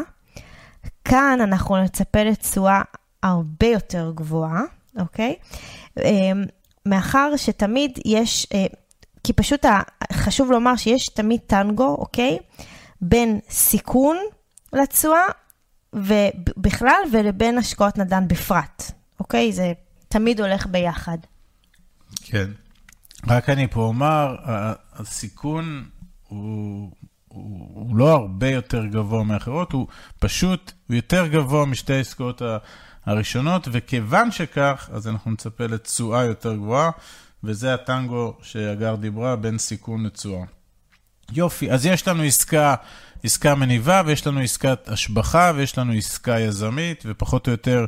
כאן 1.05 1.39
אנחנו 1.43 1.83
נצפה 1.83 2.23
לתשואה 2.23 2.83
הרבה 3.23 3.67
יותר 3.67 4.13
גבוהה, 4.15 4.63
אוקיי? 4.99 5.35
אמ, 5.99 6.45
מאחר 6.87 7.37
שתמיד 7.37 7.99
יש, 8.05 8.47
אה, 8.55 8.67
כי 9.25 9.33
פשוט 9.33 9.65
חשוב 10.13 10.51
לומר 10.51 10.77
שיש 10.77 11.09
תמיד 11.09 11.41
טנגו, 11.47 11.97
אוקיי? 11.99 12.39
בין 13.01 13.41
סיכון 13.51 14.17
לתשואה 14.73 15.25
ובכלל 15.93 17.03
ולבין 17.13 17.59
השקעות 17.59 17.99
נדל"ן 17.99 18.29
בפרט, 18.29 18.93
אוקיי? 19.21 19.53
זה 19.53 19.73
תמיד 20.09 20.41
הולך 20.41 20.67
ביחד. 20.67 21.19
כן. 22.23 22.51
רק 23.27 23.49
אני 23.49 23.69
פה 23.69 23.81
אומר, 23.81 24.37
הסיכון 24.93 25.85
הוא, 26.29 26.91
הוא, 27.29 27.69
הוא 27.75 27.97
לא 27.97 28.13
הרבה 28.13 28.49
יותר 28.49 28.87
גבוה 28.87 29.25
מאחרות, 29.25 29.73
הוא 29.73 29.87
פשוט, 30.19 30.73
יותר 30.91 31.27
גבוה 31.27 31.67
משתי 31.67 31.93
העסקאות 31.93 32.43
הראשונות, 33.07 33.69
וכיוון 33.73 34.31
שכך, 34.31 34.91
אז 34.93 35.09
אנחנו 35.09 35.31
נצפה 35.31 35.67
לתשואה 35.67 36.25
יותר 36.25 36.57
גבוהה, 36.57 36.91
וזה 37.45 37.75
הטנגו 37.75 38.35
שהגר 38.43 38.95
דיברה, 38.95 39.37
בין 39.37 39.59
סיכון 39.59 40.07
לתשואה. 40.07 40.45
יופי, 41.33 41.71
אז 41.71 41.87
יש 41.87 42.09
לנו 42.09 42.23
עסקה, 42.23 42.75
עסקה 43.25 43.55
מניבה, 43.55 44.03
ויש 44.07 44.27
לנו 44.27 44.41
עסקת 44.41 44.89
השבחה, 44.89 45.53
ויש 45.57 45.79
לנו 45.79 45.93
עסקה 45.93 46.41
יזמית, 46.41 47.05
ופחות 47.07 47.47
או 47.47 47.53
יותר 47.53 47.85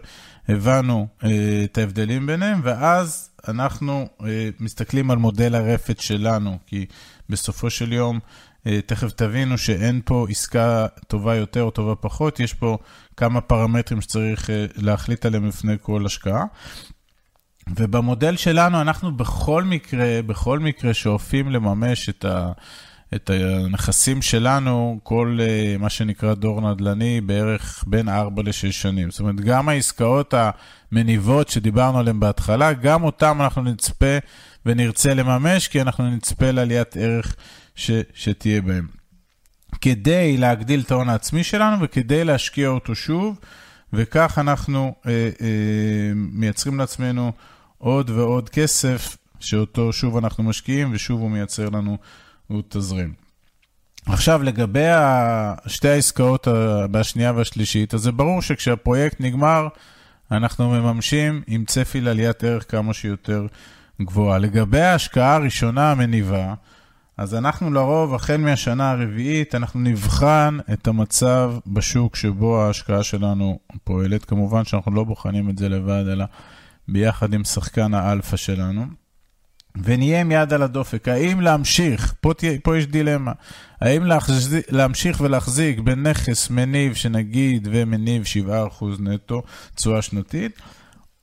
הבנו 0.49 1.07
אה, 1.25 1.31
את 1.65 1.79
ההבדלים 1.79 2.27
ביניהם, 2.27 2.61
ואז 2.65 3.31
אנחנו 3.49 4.09
אה, 4.25 4.49
מסתכלים 4.61 5.11
על 5.11 5.19
מודל 5.19 5.55
הרפת 5.55 6.01
שלנו, 6.01 6.59
כי 6.67 6.87
בסופו 7.29 7.71
של 7.71 7.93
יום, 7.93 8.21
אה, 8.67 8.81
תכף 8.87 9.13
תבינו 9.13 9.59
שאין 9.59 10.01
פה 10.05 10.27
עסקה 10.31 10.87
טובה 11.07 11.37
יותר 11.37 11.63
או 11.63 11.71
טובה 11.71 11.95
פחות, 11.95 12.41
יש 12.41 12.55
פה 12.55 12.79
כמה 13.17 13.41
פרמטרים 13.41 14.01
שצריך 14.01 14.51
אה, 14.51 14.67
להחליט 14.77 15.27
עליהם 15.27 15.49
לפני 15.49 15.77
כל 15.81 16.07
השקעה. 16.07 16.45
ובמודל 17.77 18.37
שלנו 18.37 18.81
אנחנו 18.81 19.17
בכל 19.17 19.65
מקרה, 19.65 20.21
בכל 20.27 20.59
מקרה 20.59 20.95
שואפים 20.95 21.51
לממש 21.51 22.09
את 22.09 22.25
ה... 22.25 22.53
את 23.15 23.31
הנכסים 23.31 24.23
שלנו, 24.23 25.01
כל 25.03 25.39
אה, 25.41 25.77
מה 25.79 25.91
שנקרא 25.91 26.35
דור 26.35 26.61
נדל"ני, 26.61 27.21
בערך 27.21 27.85
בין 27.87 28.09
4 28.09 28.43
ל-6 28.43 28.73
שנים. 28.73 29.11
זאת 29.11 29.21
אומרת, 29.21 29.41
גם 29.41 29.69
העסקאות 29.69 30.35
המניבות 30.93 31.49
שדיברנו 31.49 31.99
עליהן 31.99 32.21
בהתחלה, 32.21 32.73
גם 32.73 33.03
אותן 33.03 33.41
אנחנו 33.41 33.63
נצפה 33.63 34.17
ונרצה 34.67 35.15
לממש, 35.15 35.69
כי 35.69 35.83
אנחנו 35.83 36.11
נצפה 36.11 36.51
לעליית 36.51 36.97
ערך 36.97 37.37
ש, 37.75 37.91
שתהיה 38.15 38.61
בהן. 38.61 38.87
כדי 39.81 40.37
להגדיל 40.37 40.81
את 40.81 40.91
ההון 40.91 41.09
העצמי 41.09 41.45
שלנו 41.45 41.77
וכדי 41.81 42.25
להשקיע 42.25 42.69
אותו 42.69 42.95
שוב, 42.95 43.39
וכך 43.93 44.39
אנחנו 44.39 44.95
אה, 45.07 45.13
אה, 45.41 46.13
מייצרים 46.15 46.79
לעצמנו 46.79 47.33
עוד 47.79 48.11
ועוד 48.11 48.49
כסף, 48.49 49.17
שאותו 49.41 49.93
שוב 49.93 50.17
אנחנו 50.17 50.45
משקיעים 50.45 50.91
ושוב 50.93 51.21
הוא 51.21 51.31
מייצר 51.31 51.69
לנו 51.69 51.99
הוא 52.53 52.63
תזרים. 52.69 53.13
עכשיו, 54.07 54.43
לגבי 54.43 54.87
שתי 55.67 55.89
העסקאות 55.89 56.49
בשנייה 56.91 57.33
והשלישית, 57.33 57.95
אז 57.95 58.01
זה 58.01 58.13
ברור 58.13 58.43
שכשהפרויקט 58.43 59.21
נגמר, 59.21 59.69
אנחנו 60.31 60.71
מממשים 60.71 61.43
עם 61.47 61.65
צפי 61.65 62.01
לעליית 62.01 62.45
ערך 62.45 62.71
כמה 62.71 62.95
שיותר 62.95 63.47
גבוהה. 64.03 64.39
לגבי 64.39 64.81
ההשקעה 64.81 65.35
הראשונה 65.35 65.93
המניבה, 65.93 66.55
אז 67.17 67.35
אנחנו 67.35 67.71
לרוב, 67.71 68.15
החל 68.15 68.37
מהשנה 68.37 68.91
הרביעית, 68.91 69.55
אנחנו 69.55 69.81
נבחן 69.81 70.59
את 70.73 70.89
המצב 70.89 71.55
בשוק 71.67 72.17
שבו 72.17 72.63
ההשקעה 72.63 73.03
שלנו 73.03 73.59
פועלת. 73.85 74.25
כמובן 74.25 74.65
שאנחנו 74.65 74.93
לא 74.93 75.05
בוחנים 75.05 75.51
את 75.51 75.59
זה 75.59 75.69
לבד, 75.69 76.05
אלא 76.13 76.25
ביחד 76.89 77.35
עם 77.35 77.45
שחקן 77.45 77.95
האלפא 77.95 78.37
שלנו. 78.37 79.02
ונהיה 79.77 80.21
עם 80.21 80.33
יד 80.33 80.53
על 80.53 80.63
הדופק, 80.63 81.09
האם 81.09 81.41
להמשיך, 81.41 82.15
פה, 82.21 82.35
תה, 82.35 82.47
פה 82.63 82.79
יש 82.79 82.87
דילמה, 82.87 83.33
האם 83.81 84.05
להחז... 84.05 84.57
להמשיך 84.69 85.21
ולהחזיק 85.21 85.79
בנכס 85.79 86.51
מניב 86.51 86.95
שנגיד 86.95 87.69
ומניב 87.73 88.23
7% 88.81 88.85
נטו 88.99 89.43
תשואה 89.75 90.03
שנתית, 90.03 90.59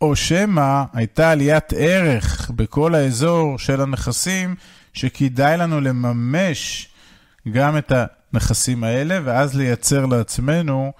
או 0.01 0.15
שמא 0.15 0.84
הייתה 0.94 1.32
עליית 1.32 1.74
ערך 1.77 2.51
בכל 2.56 2.96
האזור 2.96 3.60
של 3.60 3.82
הנכסים, 3.82 4.56
שכדאי 4.94 5.58
לנו 5.58 5.82
לממש 5.82 6.89
גם 7.51 7.77
את 7.77 7.91
הנכסים 8.34 8.84
האלה, 8.84 9.20
ואז 9.24 9.56
לייצר 9.56 10.06
לעצמנו 10.06 10.91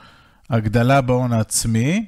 הגדלה 0.50 1.02
בהון 1.02 1.34
העצמי, 1.34 2.06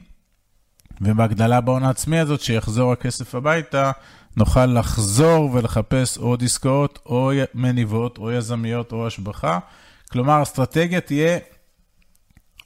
ובהגדלה 1.01 1.61
בהון 1.61 1.83
העצמי 1.83 2.19
הזאת, 2.19 2.41
שיחזור 2.41 2.91
הכסף 2.93 3.35
הביתה, 3.35 3.91
נוכל 4.37 4.65
לחזור 4.65 5.49
ולחפש 5.53 6.17
עוד 6.17 6.43
עסקאות, 6.43 6.99
או 7.05 7.31
מניבות, 7.53 8.17
או 8.17 8.31
יזמיות, 8.31 8.91
או 8.91 9.07
השבחה. 9.07 9.59
כלומר, 10.11 10.43
אסטרטגיה 10.43 11.01
תהיה 11.01 11.37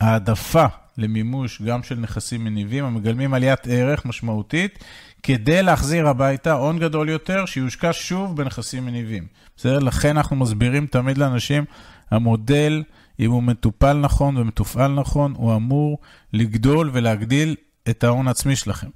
העדפה 0.02 0.66
למימוש 0.98 1.62
גם 1.62 1.84
של 1.84 1.96
נכסים 1.96 2.44
מניבים 2.44 2.86
המגלמים 2.86 3.34
עליית 3.34 3.68
ערך 3.68 4.06
משמעותית, 4.06 4.84
כדי 5.24 5.64
להחזיר 5.64 6.08
הביתה 6.08 6.54
הון 6.54 6.80
גדול 6.80 7.10
יותר 7.10 7.46
שיושקע 7.46 7.90
שוב 7.94 8.38
בנכסים 8.38 8.86
מניבים. 8.86 9.28
בסדר? 9.58 9.80
לכן 9.80 10.18
אנחנו 10.18 10.36
מסבירים 10.36 10.88
תמיד 10.88 11.18
לאנשים, 11.18 11.66
המודל, 12.12 12.84
אם 13.20 13.32
הוא 13.32 13.44
מטופל 13.44 13.94
נכון 13.94 14.38
ומתופעל 14.38 14.92
נכון, 14.92 15.34
הוא 15.38 15.56
אמור 15.56 15.98
לגדול 16.34 16.90
ולהגדיל 16.94 17.56
את 17.90 18.04
ההון 18.04 18.28
העצמי 18.28 18.56
שלכם. 18.56 18.88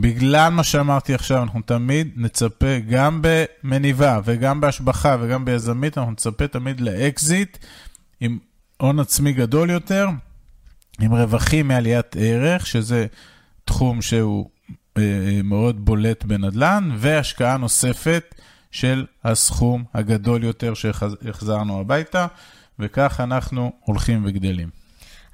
בגלל 0.00 0.48
מה 0.48 0.64
שאמרתי 0.64 1.14
עכשיו, 1.14 1.42
אנחנו 1.42 1.60
תמיד 1.62 2.08
נצפה, 2.16 2.78
גם 2.90 3.22
במניבה 3.22 4.20
וגם 4.24 4.60
בהשבחה 4.60 5.16
וגם 5.20 5.44
ביזמית, 5.44 5.98
אנחנו 5.98 6.12
נצפה 6.12 6.48
תמיד 6.48 6.80
לאקזיט 6.80 7.58
עם 8.20 8.38
הון 8.80 9.00
עצמי 9.00 9.32
גדול 9.32 9.70
יותר, 9.70 10.08
עם 11.00 11.14
רווחים 11.14 11.68
מעליית 11.68 12.16
ערך, 12.18 12.66
שזה 12.66 13.06
תחום 13.64 14.02
שהוא 14.02 14.50
אה, 14.98 15.02
מאוד 15.44 15.84
בולט 15.84 16.24
בנדל"ן, 16.24 16.90
והשקעה 16.96 17.56
נוספת 17.56 18.34
של 18.70 19.06
הסכום 19.24 19.84
הגדול 19.94 20.44
יותר 20.44 20.74
שהחזרנו 20.74 21.80
הביתה, 21.80 22.26
וכך 22.78 23.20
אנחנו 23.20 23.72
הולכים 23.80 24.22
וגדלים. 24.26 24.68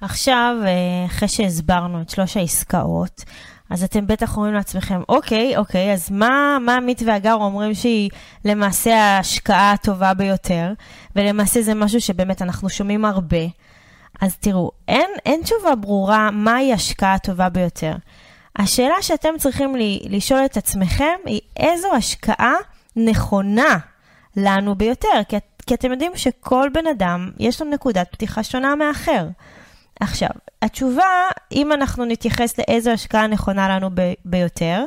עכשיו, 0.00 0.56
אה, 0.64 1.06
אחרי 1.06 1.28
שהסברנו 1.28 2.02
את 2.02 2.10
שלוש 2.10 2.36
העסקאות, 2.36 3.24
אז 3.72 3.84
אתם 3.84 4.06
בטח 4.06 4.36
אומרים 4.36 4.54
לעצמכם, 4.54 5.00
אוקיי, 5.08 5.56
אוקיי, 5.56 5.92
אז 5.92 6.10
מה, 6.10 6.58
מה 6.60 6.76
עמית 6.76 7.02
והגר 7.06 7.34
אומרים 7.34 7.74
שהיא 7.74 8.10
למעשה 8.44 8.94
ההשקעה 8.96 9.72
הטובה 9.72 10.14
ביותר, 10.14 10.72
ולמעשה 11.16 11.62
זה 11.62 11.74
משהו 11.74 12.00
שבאמת 12.00 12.42
אנחנו 12.42 12.68
שומעים 12.68 13.04
הרבה. 13.04 13.38
אז 14.20 14.36
תראו, 14.36 14.70
אין, 14.88 15.10
אין 15.26 15.40
תשובה 15.42 15.74
ברורה 15.74 16.30
מהי 16.30 16.72
השקעה 16.72 17.14
הטובה 17.14 17.48
ביותר. 17.48 17.92
השאלה 18.56 19.02
שאתם 19.02 19.28
צריכים 19.38 19.76
לי, 19.76 20.00
לשאול 20.10 20.44
את 20.44 20.56
עצמכם 20.56 21.16
היא 21.24 21.40
איזו 21.56 21.88
השקעה 21.94 22.54
נכונה 22.96 23.78
לנו 24.36 24.74
ביותר, 24.74 25.20
כי, 25.28 25.36
כי 25.66 25.74
אתם 25.74 25.92
יודעים 25.92 26.12
שכל 26.14 26.68
בן 26.74 26.86
אדם 26.86 27.30
יש 27.38 27.62
לו 27.62 27.70
נקודת 27.70 28.08
פתיחה 28.10 28.42
שונה 28.42 28.74
מאחר. 28.76 29.26
עכשיו, 30.02 30.28
התשובה, 30.62 31.04
אם 31.52 31.72
אנחנו 31.72 32.04
נתייחס 32.04 32.58
לאיזו 32.58 32.90
השקעה 32.90 33.26
נכונה 33.26 33.68
לנו 33.68 33.90
ב- 33.94 34.12
ביותר, 34.24 34.84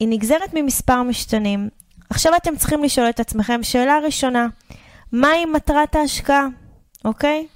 היא 0.00 0.08
נגזרת 0.08 0.50
ממספר 0.54 1.02
משתנים. 1.02 1.68
עכשיו 2.10 2.32
אתם 2.36 2.56
צריכים 2.56 2.84
לשאול 2.84 3.08
את 3.08 3.20
עצמכם 3.20 3.62
שאלה 3.62 3.98
ראשונה, 4.04 4.46
מהי 5.12 5.44
מטרת 5.44 5.96
ההשקעה, 5.96 6.46
אוקיי? 7.04 7.46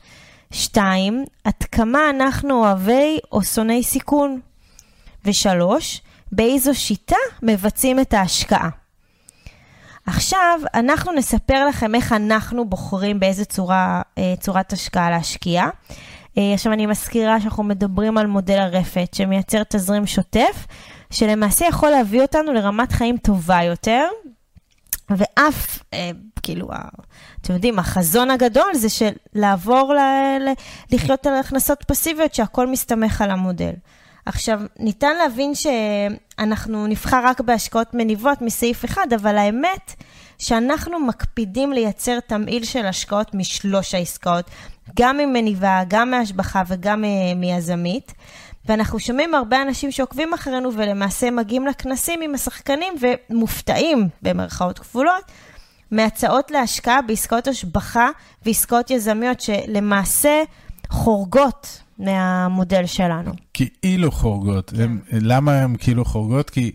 שתיים, 0.52 1.24
עד 1.44 1.62
כמה 1.72 2.10
אנחנו 2.10 2.64
אוהבי 2.64 3.18
או 3.32 3.42
שונאי 3.42 3.82
סיכון? 3.82 4.40
ושלוש, 5.24 6.00
באיזו 6.32 6.74
שיטה 6.74 7.16
מבצעים 7.42 8.00
את 8.00 8.14
ההשקעה. 8.14 8.68
עכשיו, 10.06 10.60
אנחנו 10.74 11.12
נספר 11.12 11.66
לכם 11.68 11.94
איך 11.94 12.12
אנחנו 12.12 12.64
בוחרים 12.64 13.20
באיזה 13.20 13.44
צורה, 13.44 14.02
אה, 14.18 14.34
צורת 14.40 14.72
השקעה 14.72 15.10
להשקיע. 15.10 15.68
אה, 16.38 16.54
עכשיו 16.54 16.72
אני 16.72 16.86
מזכירה 16.86 17.40
שאנחנו 17.40 17.62
מדברים 17.62 18.18
על 18.18 18.26
מודל 18.26 18.58
הרפת 18.58 19.14
שמייצר 19.14 19.62
תזרים 19.68 20.06
שוטף, 20.06 20.66
שלמעשה 21.10 21.66
יכול 21.66 21.90
להביא 21.90 22.22
אותנו 22.22 22.52
לרמת 22.52 22.92
חיים 22.92 23.16
טובה 23.16 23.62
יותר, 23.62 24.04
ואף, 25.10 25.78
אה, 25.94 26.10
כאילו, 26.42 26.68
אתם 27.40 27.52
יודעים, 27.52 27.78
החזון 27.78 28.30
הגדול 28.30 28.74
זה 28.74 28.88
של 28.88 29.10
לעבור 29.34 29.94
ל, 29.94 29.98
ל, 30.40 30.52
לחיות 30.94 31.26
על 31.26 31.34
הכנסות 31.34 31.84
פסיביות, 31.84 32.34
שהכל 32.34 32.66
מסתמך 32.66 33.20
על 33.20 33.30
המודל. 33.30 33.72
עכשיו, 34.26 34.60
ניתן 34.78 35.16
להבין 35.16 35.52
שאנחנו 35.54 36.86
נבחר 36.86 37.20
רק 37.24 37.40
בהשקעות 37.40 37.94
מניבות 37.94 38.42
מסעיף 38.42 38.84
אחד, 38.84 39.06
אבל 39.14 39.38
האמת 39.38 39.94
שאנחנו 40.38 41.00
מקפידים 41.00 41.72
לייצר 41.72 42.20
תמהיל 42.20 42.64
של 42.64 42.86
השקעות 42.86 43.34
משלוש 43.34 43.94
העסקאות, 43.94 44.50
גם 44.98 45.16
ממניבה, 45.16 45.82
גם 45.88 46.10
מהשבחה 46.10 46.62
וגם 46.68 47.04
מיזמית. 47.36 48.14
ואנחנו 48.66 49.00
שומעים 49.00 49.34
הרבה 49.34 49.62
אנשים 49.62 49.90
שעוקבים 49.90 50.34
אחרינו 50.34 50.72
ולמעשה 50.72 51.30
מגיעים 51.30 51.66
לכנסים 51.66 52.22
עם 52.22 52.34
השחקנים 52.34 52.94
ומופתעים, 53.00 54.08
במרכאות 54.22 54.78
כפולות, 54.78 55.24
מהצעות 55.90 56.50
להשקעה 56.50 57.02
בעסקאות 57.02 57.48
השבחה 57.48 58.08
ועסקאות 58.46 58.90
יזמיות 58.90 59.40
שלמעשה 59.40 60.42
חורגות 60.88 61.82
מהמודל 61.98 62.86
שלנו. 62.86 63.32
כאילו 63.54 64.10
חורגות. 64.10 64.70
כן. 64.70 64.82
הם, 64.82 64.98
למה 65.12 65.52
הן 65.52 65.74
כאילו 65.78 66.04
חורגות? 66.04 66.50
כי 66.50 66.72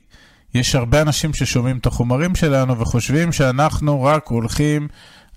יש 0.54 0.76
הרבה 0.76 1.02
אנשים 1.02 1.34
ששומעים 1.34 1.78
את 1.78 1.86
החומרים 1.86 2.36
שלנו 2.36 2.80
וחושבים 2.80 3.32
שאנחנו 3.32 4.04
רק 4.04 4.28
הולכים 4.28 4.88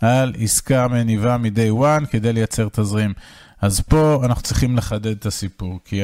על 0.01 0.33
עסקה 0.39 0.89
מניבה 0.89 1.37
מ-day 1.39 1.81
one 1.81 2.07
כדי 2.07 2.33
לייצר 2.33 2.69
תזרים. 2.73 3.13
אז 3.61 3.81
פה 3.81 4.23
אנחנו 4.25 4.43
צריכים 4.43 4.77
לחדד 4.77 5.07
את 5.07 5.27
הסיפור, 5.27 5.79
כי 5.85 6.03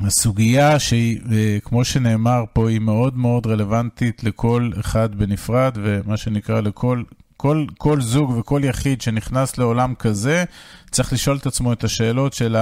הסוגיה 0.00 0.78
שהיא, 0.78 1.20
אה, 1.32 1.58
כמו 1.64 1.84
שנאמר 1.84 2.44
פה, 2.52 2.68
היא 2.68 2.80
מאוד 2.80 3.16
מאוד 3.16 3.46
רלוונטית 3.46 4.24
לכל 4.24 4.70
אחד 4.80 5.14
בנפרד, 5.14 5.78
ומה 5.82 6.16
שנקרא 6.16 6.60
לכל 6.60 7.02
כל, 7.36 7.66
כל 7.78 8.00
זוג 8.00 8.30
וכל 8.30 8.60
יחיד 8.64 9.00
שנכנס 9.00 9.58
לעולם 9.58 9.94
כזה, 9.94 10.44
צריך 10.90 11.12
לשאול 11.12 11.36
את 11.36 11.46
עצמו 11.46 11.72
את 11.72 11.84
השאלות 11.84 12.32
של 12.32 12.56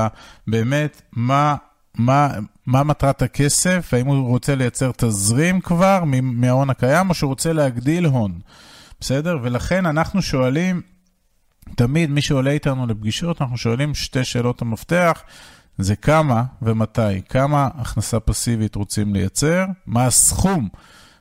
באמת, 0.47 1.03
מה, 1.13 1.57
מה, 1.95 2.29
מה 2.67 2.83
מטרת 2.83 3.23
הכסף, 3.23 3.95
האם 3.95 4.07
הוא 4.07 4.29
רוצה 4.29 4.55
לייצר 4.55 4.91
תזרים 4.97 5.61
כבר 5.61 6.05
מההון 6.23 6.71
הקיים, 6.71 7.11
או 7.11 7.15
שהוא 7.15 7.29
רוצה 7.29 7.53
להגדיל 7.53 8.05
הון, 8.07 8.41
בסדר? 9.03 9.39
ולכן 9.43 9.87
אנחנו 9.87 10.23
שואלים, 10.23 10.83
תמיד 11.77 12.11
מי 12.11 12.23
שעולה 12.23 12.51
איתנו 12.51 12.87
לפגישות, 12.87 13.43
אנחנו 13.43 13.57
שואלים 13.57 13.95
שתי 13.95 14.25
שאלות 14.25 14.63
המפתח, 14.63 15.23
זה 15.79 15.97
כמה 15.97 16.45
ומתי, 16.63 17.23
כמה 17.29 17.69
הכנסה 17.75 18.21
פסיבית 18.21 18.75
רוצים 18.75 19.15
לייצר, 19.15 19.65
מה 19.87 20.07
הסכום 20.07 20.69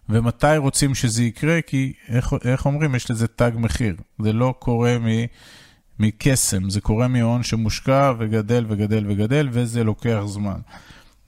ומתי 0.09 0.57
רוצים 0.57 0.95
שזה 0.95 1.23
יקרה, 1.23 1.61
כי 1.61 1.93
איך, 2.07 2.33
איך 2.45 2.65
אומרים, 2.65 2.95
יש 2.95 3.11
לזה 3.11 3.27
תג 3.27 3.51
מחיר. 3.55 3.95
זה 4.19 4.33
לא 4.33 4.53
קורה 4.59 4.97
מ... 4.99 5.05
מקסם, 5.99 6.69
זה 6.69 6.81
קורה 6.81 7.07
מהון 7.07 7.43
שמושקע 7.43 8.13
וגדל 8.19 8.65
וגדל 8.69 9.05
וגדל, 9.07 9.49
וזה 9.51 9.83
לוקח 9.83 10.21
זמן. 10.25 10.59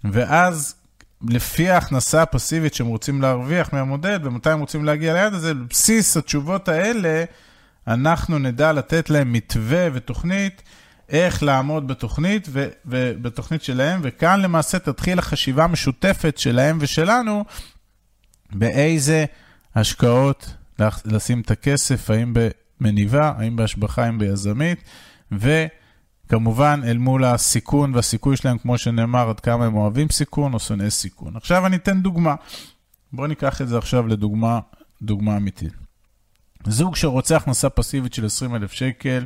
ואז, 0.04 0.76
לפי 1.30 1.70
ההכנסה 1.70 2.22
הפסיבית 2.22 2.74
שהם 2.74 2.88
רוצים 2.88 3.22
להרוויח 3.22 3.74
מהמודל, 3.74 4.20
ומתי 4.24 4.50
הם 4.50 4.60
רוצים 4.60 4.86
להגיע 4.86 5.14
ליד 5.14 5.34
הזה, 5.34 5.54
בסיס 5.54 6.18
התשובות 6.18 6.70
האלה, 6.70 7.24
אנחנו 7.88 8.40
נדע 8.40 8.72
לתת 8.72 9.10
להם 9.10 9.34
מתווה 9.34 9.88
ותוכנית 9.94 10.62
איך 11.10 11.44
לעמוד 11.44 11.88
בתוכנית 11.88 12.48
ובתוכנית 12.86 13.64
שלהם, 13.64 14.00
וכאן 14.04 14.42
למעשה 14.42 14.80
תתחיל 14.80 15.20
החשיבה 15.20 15.64
המשותפת 15.64 16.38
שלהם 16.38 16.78
ושלנו, 16.82 17.46
באיזה 18.52 19.26
השקעות 19.76 20.54
לשים 21.06 21.42
את 21.42 21.52
הכסף, 21.52 22.10
האם 22.10 22.34
במניבה, 22.34 23.34
האם 23.38 23.56
בהשבחה, 23.56 24.06
האם 24.06 24.20
ביזמית, 24.20 24.84
וכמובן 26.34 26.82
אל 26.84 26.98
מול 26.98 27.26
הסיכון 27.26 27.96
והסיכוי 27.96 28.38
שלהם, 28.38 28.58
כמו 28.58 28.78
שנאמר, 28.78 29.30
עד 29.30 29.40
כמה 29.40 29.66
הם 29.66 29.76
אוהבים 29.76 30.10
סיכון 30.10 30.54
או 30.54 30.60
שונאי 30.60 30.92
סיכון. 30.92 31.36
עכשיו 31.36 31.66
אני 31.66 31.76
אתן 31.76 32.02
דוגמה. 32.02 32.36
בואו 33.14 33.28
ניקח 33.28 33.62
את 33.62 33.68
זה 33.68 33.78
עכשיו 33.78 34.08
לדוגמה 34.08 34.60
דוגמה 35.02 35.38
אמיתית. 35.38 35.74
זוג 36.68 36.96
שרוצה 36.96 37.38
הכנסה 37.38 37.70
פסיבית 37.70 38.14
של 38.14 38.26
20,000 38.26 38.72
שקל, 38.72 39.26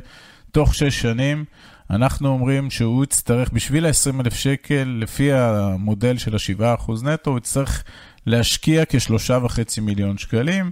תוך 0.52 0.74
6 0.74 1.00
שנים, 1.00 1.44
אנחנו 1.90 2.28
אומרים 2.28 2.70
שהוא 2.70 3.04
יצטרך, 3.04 3.52
בשביל 3.52 3.86
ה-20,000 3.86 4.34
שקל, 4.34 4.98
לפי 5.00 5.32
המודל 5.32 6.18
של 6.18 6.34
ה-7% 6.34 6.92
נטו, 7.04 7.30
הוא 7.30 7.38
יצטרך 7.38 7.84
להשקיע 8.26 8.82
כשלושה 8.88 9.38
וחצי 9.44 9.80
מיליון 9.80 10.18
שקלים 10.18 10.70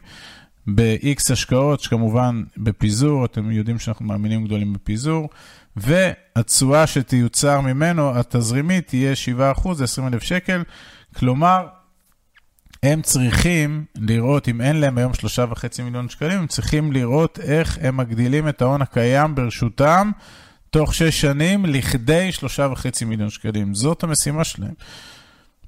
ב-X 0.74 1.32
השקעות, 1.32 1.80
שכמובן 1.80 2.42
בפיזור, 2.56 3.24
אתם 3.24 3.50
יודעים 3.50 3.78
שאנחנו 3.78 4.04
מאמינים 4.04 4.44
גדולים 4.44 4.72
בפיזור, 4.72 5.28
והתשואה 5.76 6.86
שתיוצר 6.86 7.60
ממנו, 7.60 8.18
התזרימית, 8.18 8.88
תהיה 8.88 9.12
7%, 9.64 9.74
זה 9.74 9.84
20,000 9.84 10.22
שקל. 10.22 10.62
כלומר, 11.16 11.66
הם 12.82 13.02
צריכים 13.02 13.84
לראות, 13.94 14.48
אם 14.48 14.60
אין 14.60 14.76
להם 14.76 14.98
היום 14.98 15.12
3.5 15.12 15.82
מיליון 15.82 16.08
שקלים, 16.08 16.38
הם 16.38 16.46
צריכים 16.46 16.92
לראות 16.92 17.38
איך 17.38 17.78
הם 17.82 17.96
מגדילים 17.96 18.48
את 18.48 18.62
ההון 18.62 18.82
הקיים 18.82 19.34
ברשותם 19.34 20.10
תוך 20.70 20.94
6 20.94 21.20
שנים 21.20 21.66
לכדי 21.66 22.30
3.5 22.40 23.04
מיליון 23.06 23.30
שקלים. 23.30 23.74
זאת 23.74 24.02
המשימה 24.02 24.44
שלהם. 24.44 24.74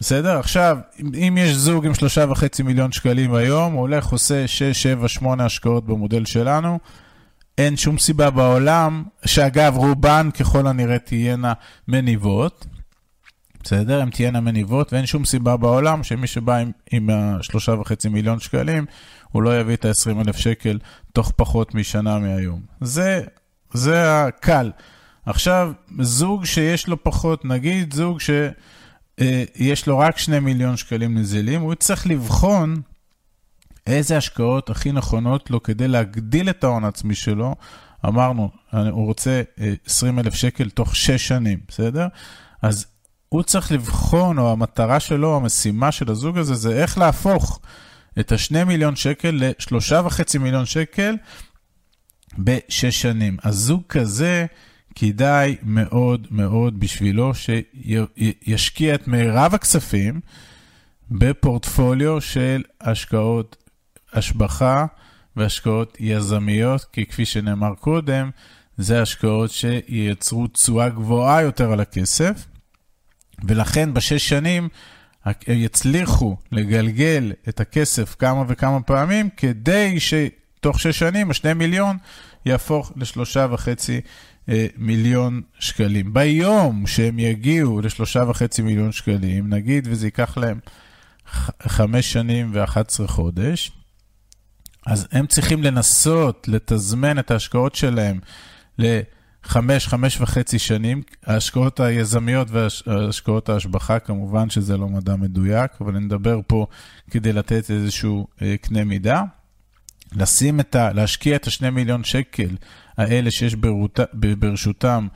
בסדר? 0.00 0.38
עכשיו, 0.38 0.78
אם 1.14 1.38
יש 1.40 1.52
זוג 1.52 1.86
עם 1.86 1.94
שלושה 1.94 2.24
וחצי 2.30 2.62
מיליון 2.62 2.92
שקלים 2.92 3.34
היום, 3.34 3.72
הוא 3.72 3.80
הולך, 3.80 4.06
עושה 4.06 4.48
6, 4.48 4.62
7, 4.62 5.08
8 5.08 5.44
השקעות 5.44 5.86
במודל 5.86 6.24
שלנו, 6.24 6.78
אין 7.58 7.76
שום 7.76 7.98
סיבה 7.98 8.30
בעולם, 8.30 9.04
שאגב, 9.24 9.76
רובן 9.76 10.30
ככל 10.30 10.66
הנראה 10.66 10.98
תהיינה 10.98 11.52
מניבות, 11.88 12.66
בסדר? 13.62 14.00
הן 14.00 14.10
תהיינה 14.10 14.40
מניבות, 14.40 14.92
ואין 14.92 15.06
שום 15.06 15.24
סיבה 15.24 15.56
בעולם 15.56 16.02
שמי 16.02 16.26
שבא 16.26 16.56
עם, 16.56 16.70
עם 16.90 17.10
השלושה 17.12 17.72
וחצי 17.72 18.08
מיליון 18.08 18.40
שקלים, 18.40 18.86
הוא 19.32 19.42
לא 19.42 19.60
יביא 19.60 19.74
את 19.74 19.84
ה-20 19.84 20.20
אלף 20.20 20.36
שקל 20.36 20.78
תוך 21.12 21.32
פחות 21.36 21.74
משנה 21.74 22.18
מהיום. 22.18 22.60
זה, 22.80 23.22
זה 23.72 24.24
הקל. 24.24 24.70
עכשיו, 25.26 25.72
זוג 26.00 26.44
שיש 26.44 26.88
לו 26.88 27.02
פחות, 27.02 27.44
נגיד 27.44 27.94
זוג 27.94 28.20
ש... 28.20 28.30
אה, 29.20 29.44
יש 29.56 29.86
לו 29.86 29.98
רק 29.98 30.18
2 30.18 30.44
מיליון 30.44 30.76
שקלים 30.76 31.18
נזילים, 31.18 31.60
הוא 31.60 31.74
צריך 31.74 32.06
לבחון 32.06 32.82
איזה 33.86 34.16
השקעות 34.16 34.70
הכי 34.70 34.92
נכונות 34.92 35.50
לו 35.50 35.62
כדי 35.62 35.88
להגדיל 35.88 36.50
את 36.50 36.64
ההון 36.64 36.84
העצמי 36.84 37.14
שלו. 37.14 37.54
אמרנו, 38.06 38.50
הוא 38.72 39.06
רוצה 39.06 39.42
20 39.86 40.18
אה, 40.18 40.24
אלף 40.24 40.34
שקל 40.34 40.70
תוך 40.70 40.96
6 40.96 41.28
שנים, 41.28 41.58
בסדר? 41.68 42.06
אז 42.62 42.86
הוא 43.28 43.42
צריך 43.42 43.72
לבחון, 43.72 44.38
או 44.38 44.52
המטרה 44.52 45.00
שלו, 45.00 45.36
המשימה 45.36 45.92
של 45.92 46.10
הזוג 46.10 46.38
הזה, 46.38 46.54
זה 46.54 46.82
איך 46.82 46.98
להפוך 46.98 47.60
את 48.20 48.32
ה-2 48.32 48.64
מיליון 48.64 48.96
שקל 48.96 49.30
ל-3.5 49.30 50.38
מיליון 50.38 50.66
שקל 50.66 51.16
בשש 52.38 53.02
שנים. 53.02 53.36
אז 53.42 53.54
זוג 53.54 53.82
כזה, 53.88 54.46
כדאי 54.94 55.56
מאוד 55.62 56.26
מאוד 56.30 56.80
בשבילו 56.80 57.32
שישקיע 57.34 58.94
את 58.94 59.08
מירב 59.08 59.54
הכספים 59.54 60.20
בפורטפוליו 61.10 62.20
של 62.20 62.62
השקעות 62.80 63.56
השבחה 64.12 64.86
והשקעות 65.36 65.96
יזמיות, 66.00 66.84
כי 66.92 67.06
כפי 67.06 67.24
שנאמר 67.24 67.74
קודם, 67.74 68.30
זה 68.76 69.02
השקעות 69.02 69.50
שייצרו 69.50 70.46
תשואה 70.46 70.88
גבוהה 70.88 71.42
יותר 71.42 71.72
על 71.72 71.80
הכסף, 71.80 72.46
ולכן 73.44 73.94
בשש 73.94 74.28
שנים 74.28 74.68
יצליחו 75.48 76.36
לגלגל 76.52 77.32
את 77.48 77.60
הכסף 77.60 78.14
כמה 78.18 78.44
וכמה 78.48 78.80
פעמים, 78.80 79.28
כדי 79.36 79.96
שתוך 80.00 80.80
שש 80.80 80.98
שנים 80.98 81.30
השני 81.30 81.54
מיליון 81.54 81.96
יהפוך 82.46 82.92
לשלושה 82.96 83.46
וחצי 83.50 84.00
מיליון 84.76 85.42
שקלים. 85.58 86.12
ביום 86.14 86.86
שהם 86.86 87.18
יגיעו 87.18 87.80
לשלושה 87.80 88.24
וחצי 88.28 88.62
מיליון 88.62 88.92
שקלים, 88.92 89.48
נגיד 89.48 89.88
וזה 89.90 90.06
ייקח 90.06 90.38
להם 90.38 90.58
חמש 91.62 92.12
שנים 92.12 92.50
ו-11 92.54 93.06
חודש, 93.06 93.72
אז 94.86 95.08
הם 95.12 95.26
צריכים 95.26 95.62
לנסות 95.62 96.48
לתזמן 96.48 97.18
את 97.18 97.30
ההשקעות 97.30 97.74
שלהם 97.74 98.20
לחמש, 98.78 99.88
חמש 99.88 100.20
וחצי 100.20 100.58
שנים. 100.58 101.02
ההשקעות 101.26 101.80
היזמיות 101.80 102.48
והשקעות 102.50 103.48
ההשבחה, 103.48 103.98
כמובן 103.98 104.50
שזה 104.50 104.76
לא 104.76 104.88
מדע 104.88 105.16
מדויק, 105.16 105.70
אבל 105.80 105.96
אני 105.96 106.04
מדבר 106.04 106.40
פה 106.46 106.66
כדי 107.10 107.32
לתת 107.32 107.70
איזשהו 107.70 108.26
אה, 108.42 108.56
קנה 108.60 108.84
מידה. 108.84 109.22
לשים 110.16 110.60
את 110.60 110.76
ה... 110.76 110.92
להשקיע 110.92 111.36
את 111.36 111.46
השני 111.46 111.70
מיליון 111.70 112.04
שקל 112.04 112.56
האלה 112.98 113.30
שיש 113.30 113.54
ברות... 113.54 114.00
ברשותם 114.12 115.08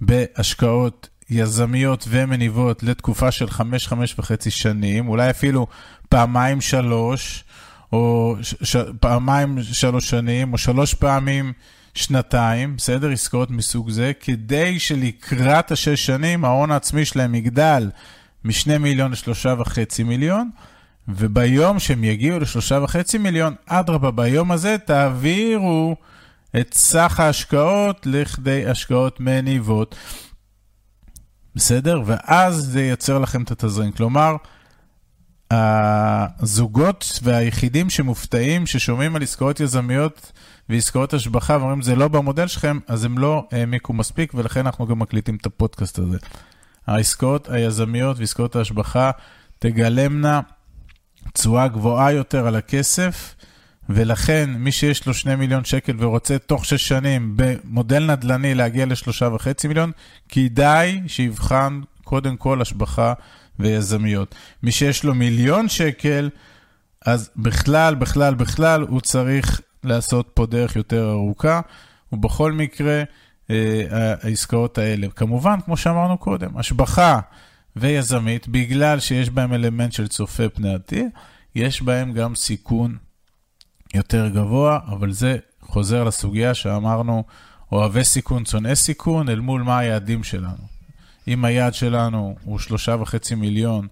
בהשקעות 0.00 1.08
יזמיות 1.30 2.04
ומניבות 2.08 2.82
לתקופה 2.82 3.30
של 3.30 3.50
חמש, 3.50 3.88
חמש 3.88 4.14
וחצי 4.18 4.50
שנים, 4.50 5.08
אולי 5.08 5.30
אפילו 5.30 5.66
פעמיים 6.08 6.60
שלוש, 6.60 7.44
או 7.92 8.36
ש- 8.42 8.76
פעמיים 9.00 9.58
שלוש 9.62 10.10
שנים, 10.10 10.52
או 10.52 10.58
שלוש 10.58 10.94
פעמים 10.94 11.52
שנתיים, 11.94 12.76
בסדר? 12.76 13.10
עסקאות 13.10 13.50
מסוג 13.50 13.90
זה, 13.90 14.12
כדי 14.20 14.78
שלקראת 14.78 15.72
השש 15.72 16.06
שנים 16.06 16.44
ההון 16.44 16.70
העצמי 16.70 17.04
שלהם 17.04 17.34
יגדל 17.34 17.90
משני 18.44 18.78
מיליון 18.78 19.12
לשלושה 19.12 19.54
וחצי 19.58 20.02
מיליון, 20.02 20.50
וביום 21.08 21.78
שהם 21.78 22.04
יגיעו 22.04 22.38
לשלושה 22.38 22.78
וחצי 22.82 23.18
מיליון, 23.18 23.54
אדרבה, 23.66 24.10
ביום 24.10 24.52
הזה 24.52 24.76
תעבירו 24.84 25.96
את 26.60 26.74
סך 26.74 27.20
ההשקעות 27.20 28.06
לכדי 28.06 28.66
השקעות 28.66 29.20
מניבות. 29.20 29.94
בסדר? 31.54 32.02
ואז 32.06 32.54
זה 32.56 32.82
ייצר 32.82 33.18
לכם 33.18 33.42
את 33.42 33.50
התזרים. 33.50 33.92
כלומר, 33.92 34.36
הזוגות 35.50 37.20
והיחידים 37.22 37.90
שמופתעים, 37.90 38.66
ששומעים 38.66 39.16
על 39.16 39.22
עסקאות 39.22 39.60
יזמיות 39.60 40.32
ועסקאות 40.68 41.14
השבחה 41.14 41.56
ואומרים, 41.56 41.82
זה 41.82 41.96
לא 41.96 42.08
במודל 42.08 42.46
שלכם, 42.46 42.78
אז 42.86 43.04
הם 43.04 43.18
לא 43.18 43.44
העמיקו 43.52 43.92
מספיק, 43.92 44.34
ולכן 44.34 44.66
אנחנו 44.66 44.86
גם 44.86 44.98
מקליטים 44.98 45.36
את 45.36 45.46
הפודקאסט 45.46 45.98
הזה. 45.98 46.18
העסקאות 46.86 47.48
היזמיות 47.50 48.18
ועסקאות 48.18 48.56
ההשבחה 48.56 49.10
תגלמנה 49.58 50.40
תשואה 51.36 51.68
גבוהה 51.68 52.12
יותר 52.12 52.46
על 52.46 52.56
הכסף, 52.56 53.34
ולכן 53.88 54.50
מי 54.58 54.72
שיש 54.72 55.06
לו 55.06 55.14
2 55.14 55.38
מיליון 55.38 55.64
שקל 55.64 55.92
ורוצה 55.98 56.38
תוך 56.38 56.64
6 56.64 56.88
שנים 56.88 57.32
במודל 57.36 58.04
נדל"ני 58.12 58.54
להגיע 58.54 58.86
לשלושה 58.86 59.28
וחצי 59.34 59.68
מיליון, 59.68 59.92
כדאי 60.28 61.00
שיבחן 61.06 61.80
קודם 62.04 62.36
כל 62.36 62.62
השבחה 62.62 63.12
ויזמיות. 63.58 64.34
מי 64.62 64.72
שיש 64.72 65.04
לו 65.04 65.14
מיליון 65.14 65.68
שקל, 65.68 66.30
אז 67.06 67.30
בכלל, 67.36 67.94
בכלל, 67.94 68.34
בכלל, 68.34 68.82
הוא 68.82 69.00
צריך 69.00 69.60
לעשות 69.84 70.30
פה 70.34 70.46
דרך 70.46 70.76
יותר 70.76 71.10
ארוכה, 71.10 71.60
ובכל 72.12 72.52
מקרה, 72.52 73.02
אה, 73.50 74.14
העסקאות 74.22 74.78
האלה. 74.78 75.06
כמובן, 75.16 75.60
כמו 75.64 75.76
שאמרנו 75.76 76.18
קודם, 76.18 76.58
השבחה 76.58 77.20
ויזמית, 77.76 78.48
בגלל 78.48 79.00
שיש 79.00 79.30
בהם 79.30 79.52
אלמנט 79.52 79.92
של 79.92 80.08
צופה 80.08 80.48
פני 80.48 80.74
עתיד, 80.74 81.06
יש 81.54 81.82
בהם 81.82 82.12
גם 82.12 82.34
סיכון 82.34 82.96
יותר 83.94 84.28
גבוה, 84.28 84.78
אבל 84.86 85.12
זה 85.12 85.36
חוזר 85.60 86.04
לסוגיה 86.04 86.54
שאמרנו, 86.54 87.24
אוהבי 87.72 88.04
סיכון, 88.04 88.44
שונאי 88.44 88.76
סיכון, 88.76 89.28
אל 89.28 89.40
מול 89.40 89.62
מה 89.62 89.78
היעדים 89.78 90.24
שלנו. 90.24 90.76
אם 91.28 91.44
היעד 91.44 91.74
שלנו 91.74 92.36
הוא 92.44 92.58
שלושה 92.58 92.96
וחצי 93.00 93.34
מיליון 93.34 93.86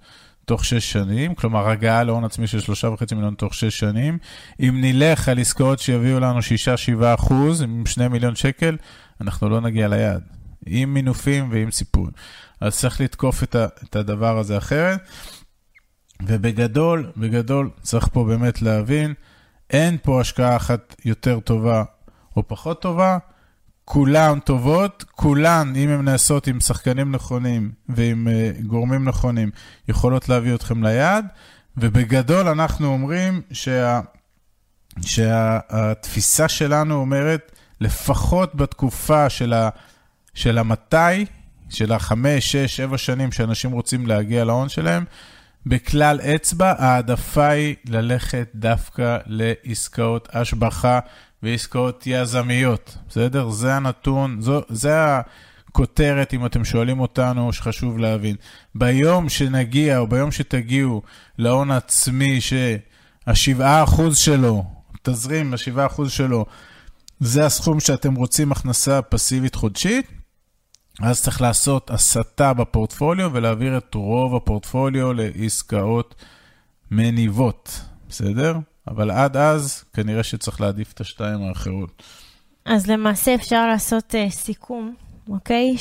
תוך 0.45 0.65
שש 0.65 0.93
שנים, 0.93 1.35
כלומר 1.35 1.69
הגעה 1.69 2.05
להון 2.05 2.25
עצמי 2.25 2.47
של 2.47 2.61
שלושה 2.61 2.89
וחצי 2.89 3.15
מיליון 3.15 3.35
תוך 3.35 3.55
שש 3.55 3.79
שנים, 3.79 4.19
אם 4.61 4.79
נלך 4.81 5.29
על 5.29 5.39
עסקאות 5.39 5.79
שיביאו 5.79 6.21
לנו 6.21 6.43
שישה, 6.43 6.77
שבעה 6.77 7.15
אחוז, 7.15 7.63
עם 7.63 7.87
שני 7.87 8.09
מיליון 8.09 8.35
שקל, 8.35 8.77
אנחנו 9.21 9.49
לא 9.49 9.61
נגיע 9.61 9.89
ליעד. 9.89 10.23
עם 10.67 10.95
מינופים 10.95 11.49
ועם 11.53 11.71
סיפור. 11.71 12.09
אז 12.61 12.79
צריך 12.79 13.01
לתקוף 13.01 13.43
את, 13.43 13.55
ה, 13.55 13.67
את 13.85 13.97
הדבר 13.97 14.39
הזה 14.39 14.59
אחרת. 14.59 15.01
ובגדול, 16.23 17.13
בגדול, 17.17 17.71
צריך 17.83 18.09
פה 18.13 18.25
באמת 18.25 18.63
להבין, 18.63 19.15
אין 19.71 19.97
פה 20.03 20.21
השקעה 20.21 20.57
אחת 20.57 20.97
יותר 21.05 21.41
טובה 21.41 21.85
או 22.37 22.49
פחות 22.49 22.83
טובה, 22.83 23.19
כולן 23.85 24.39
טובות, 24.41 25.05
כולן, 25.11 25.73
אם 25.77 25.89
הן 25.89 26.05
נעשות 26.05 26.47
עם 26.47 26.61
שחקנים 26.61 27.13
נכונים 27.13 27.73
ועם 27.89 28.29
uh, 28.29 28.63
גורמים 28.67 29.09
נכונים, 29.09 29.51
יכולות 29.89 30.29
להביא 30.29 30.55
אתכם 30.55 30.85
ליעד, 30.85 31.27
ובגדול 31.77 32.49
אנחנו 32.49 32.87
אומרים 32.87 33.43
שה, 33.53 34.01
שהתפיסה 35.01 36.49
שלנו 36.49 36.95
אומרת, 36.95 37.53
לפחות 37.81 38.55
בתקופה 38.55 39.31
של, 39.31 39.53
ה, 39.53 39.69
של 40.35 40.59
המתי, 40.59 41.27
של 41.75 41.93
החמש, 41.93 42.53
שש, 42.53 42.77
שבע 42.77 42.99
שנים 42.99 43.33
שאנשים 43.33 43.71
רוצים 43.71 44.07
להגיע 44.07 44.45
להון 44.45 44.69
שלהם, 44.69 45.05
בכלל 45.67 46.21
אצבע, 46.21 46.75
העדפה 46.79 47.49
היא 47.49 47.75
ללכת 47.89 48.49
דווקא 48.55 49.19
לעסקאות 49.27 50.29
השבחה 50.33 50.99
ועסקאות 51.43 52.03
יזמיות, 52.07 52.97
בסדר? 53.09 53.51
זה 53.51 53.75
הנתון, 53.75 54.37
זו, 54.41 54.61
זה 54.69 54.95
הכותרת, 55.69 56.35
אם 56.35 56.47
אתם 56.47 56.65
שואלים 56.65 57.01
אותנו, 57.01 57.53
שחשוב 57.53 57.99
להבין. 57.99 58.37
ביום 58.75 59.29
שנגיע, 59.29 59.99
או 59.99 60.07
ביום 60.07 60.31
שתגיעו 60.33 61.03
להון 61.39 61.71
עצמי 61.71 62.41
שה-7% 62.41 64.15
שלו, 64.15 64.65
תזרים, 65.03 65.55
ה-7% 65.55 66.09
שלו, 66.09 66.47
זה 67.21 67.47
הסכום 67.47 67.81
שאתם 67.81 68.15
רוצים 68.15 68.53
הכנסה 68.53 69.03
פסיבית 69.03 69.55
חודשית, 69.55 70.07
אז 71.03 71.23
צריך 71.23 71.41
לעשות 71.41 71.91
הסטה 71.91 72.53
בפורטפוליו 72.53 73.31
ולהעביר 73.33 73.79
את 73.79 73.95
רוב 73.95 74.35
הפורטפוליו 74.35 75.13
לעסקאות 75.13 76.15
מניבות, 76.91 77.81
בסדר? 78.09 78.57
אבל 78.89 79.11
עד 79.11 79.37
אז, 79.37 79.85
כנראה 79.93 80.23
שצריך 80.23 80.61
להעדיף 80.61 80.93
את 80.93 81.01
השתיים 81.01 81.43
האחרות. 81.43 82.03
אז 82.65 82.87
למעשה 82.87 83.35
אפשר 83.35 83.67
לעשות 83.67 84.15
uh, 84.15 84.31
סיכום, 84.31 84.95
אוקיי? 85.29 85.77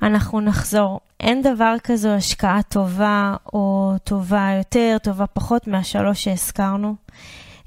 שאנחנו 0.00 0.40
נחזור. 0.40 1.00
אין 1.20 1.42
דבר 1.42 1.74
כזו 1.84 2.08
השקעה 2.08 2.62
טובה 2.62 3.36
או 3.52 3.94
טובה 4.04 4.48
יותר, 4.58 4.96
טובה 5.02 5.26
פחות 5.26 5.66
מהשלוש 5.66 6.24
שהזכרנו. 6.24 6.94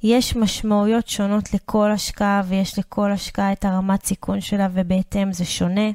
יש 0.04 0.36
משמעויות 0.36 1.08
שונות 1.08 1.54
לכל 1.54 1.92
השקעה 1.92 2.42
ויש 2.48 2.80
לכל 2.80 3.12
השקעה 3.12 3.52
את 3.52 3.66
הרמת 3.66 4.06
סיכון 4.06 4.42
שלה 4.42 4.68
ובהתאם 4.74 5.34
זה 5.34 5.46
שונה. 5.46 5.90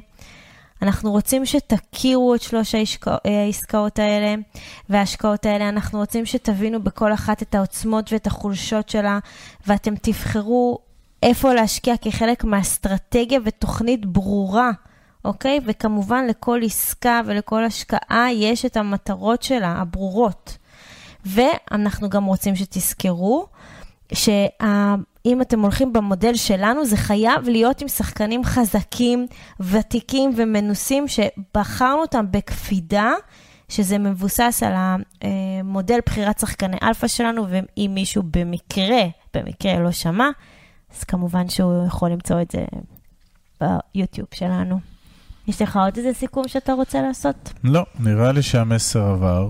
אנחנו 0.81 1.11
רוצים 1.11 1.45
שתכירו 1.45 2.35
את 2.35 2.41
שלוש 2.41 2.75
העסקאות 3.25 3.99
האלה 3.99 4.35
וההשקעות 4.89 5.45
האלה. 5.45 5.69
אנחנו 5.69 5.99
רוצים 5.99 6.25
שתבינו 6.25 6.83
בכל 6.83 7.13
אחת 7.13 7.41
את 7.41 7.55
העוצמות 7.55 8.13
ואת 8.13 8.27
החולשות 8.27 8.89
שלה, 8.89 9.19
ואתם 9.67 9.95
תבחרו 9.95 10.79
איפה 11.23 11.53
להשקיע 11.53 11.97
כחלק 11.97 12.43
מהאסטרטגיה 12.43 13.39
ותוכנית 13.45 14.05
ברורה, 14.05 14.71
אוקיי? 15.25 15.59
וכמובן 15.65 16.27
לכל 16.27 16.59
עסקה 16.63 17.21
ולכל 17.25 17.63
השקעה 17.63 18.27
יש 18.33 18.65
את 18.65 18.77
המטרות 18.77 19.43
שלה, 19.43 19.75
הברורות. 19.77 20.57
ואנחנו 21.25 22.09
גם 22.09 22.25
רוצים 22.25 22.55
שתזכרו 22.55 23.47
שאם 24.13 25.41
אתם 25.41 25.59
הולכים 25.59 25.93
במודל 25.93 26.35
שלנו, 26.35 26.85
זה 26.85 26.97
חייב 26.97 27.49
להיות 27.49 27.81
עם 27.81 27.87
שחקנים 27.87 28.43
חזקים, 28.43 29.27
ותיקים 29.59 30.33
ומנוסים, 30.37 31.05
שבחרנו 31.07 32.01
אותם 32.01 32.25
בקפידה, 32.31 33.11
שזה 33.69 33.97
מבוסס 33.97 34.63
על 34.65 34.73
המודל 35.21 35.99
בחירת 36.05 36.39
שחקני 36.39 36.77
אלפא 36.83 37.07
שלנו, 37.07 37.45
ואם 37.49 37.91
מישהו 37.93 38.23
במקרה, 38.31 39.01
במקרה 39.33 39.79
לא 39.79 39.91
שמע, 39.91 40.29
אז 40.95 41.03
כמובן 41.03 41.49
שהוא 41.49 41.87
יכול 41.87 42.11
למצוא 42.11 42.41
את 42.41 42.51
זה 42.51 42.65
ביוטיוב 43.61 44.27
שלנו. 44.33 44.79
יש 45.47 45.61
לך 45.61 45.77
עוד 45.77 45.97
איזה 45.97 46.13
סיכום 46.13 46.47
שאתה 46.47 46.73
רוצה 46.73 47.01
לעשות? 47.01 47.53
לא, 47.63 47.85
נראה 47.99 48.31
לי 48.31 48.41
שהמסר 48.41 49.01
עבר. 49.01 49.49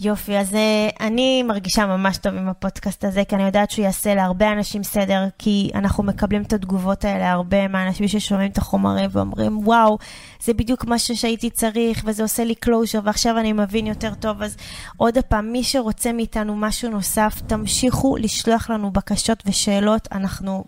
יופי, 0.00 0.38
אז 0.38 0.52
אה, 0.52 0.56
אני 1.00 1.42
מרגישה 1.42 1.86
ממש 1.86 2.16
טוב 2.16 2.34
עם 2.34 2.48
הפודקאסט 2.48 3.04
הזה, 3.04 3.22
כי 3.28 3.36
אני 3.36 3.44
יודעת 3.44 3.70
שהוא 3.70 3.84
יעשה 3.84 4.14
להרבה 4.14 4.52
אנשים 4.52 4.82
סדר, 4.82 5.24
כי 5.38 5.70
אנחנו 5.74 6.02
מקבלים 6.02 6.42
את 6.42 6.52
התגובות 6.52 7.04
האלה 7.04 7.32
הרבה 7.32 7.68
מהאנשים 7.68 8.08
ששומעים 8.08 8.50
את 8.50 8.58
החומרים 8.58 9.10
ואומרים, 9.12 9.58
וואו, 9.58 9.98
זה 10.44 10.54
בדיוק 10.54 10.84
מה 10.84 10.98
שהייתי 10.98 11.50
צריך, 11.50 12.02
וזה 12.06 12.22
עושה 12.22 12.44
לי 12.44 12.54
closure, 12.54 13.00
ועכשיו 13.04 13.38
אני 13.38 13.52
מבין 13.52 13.86
יותר 13.86 14.14
טוב. 14.14 14.42
אז 14.42 14.56
עוד 14.96 15.18
פעם, 15.28 15.52
מי 15.52 15.64
שרוצה 15.64 16.12
מאיתנו 16.12 16.56
משהו 16.56 16.90
נוסף, 16.90 17.42
תמשיכו 17.46 18.16
לשלוח 18.16 18.70
לנו 18.70 18.90
בקשות 18.90 19.42
ושאלות, 19.46 20.08
אנחנו... 20.12 20.64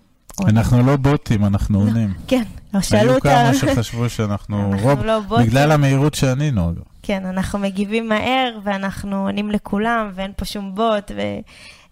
אנחנו 0.47 0.83
לא 0.83 0.97
בוטים, 0.97 1.45
אנחנו 1.45 1.79
עונים. 1.83 2.15
כן, 2.27 2.43
לא 2.75 2.81
שאלו 2.81 3.15
אותה. 3.15 3.41
היו 3.41 3.59
כמה 3.61 3.75
שחשבו 3.75 4.09
שאנחנו 4.09 4.73
רובוט, 4.83 5.05
לא 5.05 5.21
בגלל 5.21 5.73
המהירות 5.73 6.15
שענינו. 6.15 6.73
כן, 7.03 7.27
אנחנו 7.27 7.59
מגיבים 7.59 8.09
מהר 8.09 8.59
ואנחנו 8.63 9.23
עונים 9.23 9.51
לכולם 9.51 10.11
ואין 10.15 10.33
פה 10.37 10.45
שום 10.45 10.75
בוט 10.75 11.11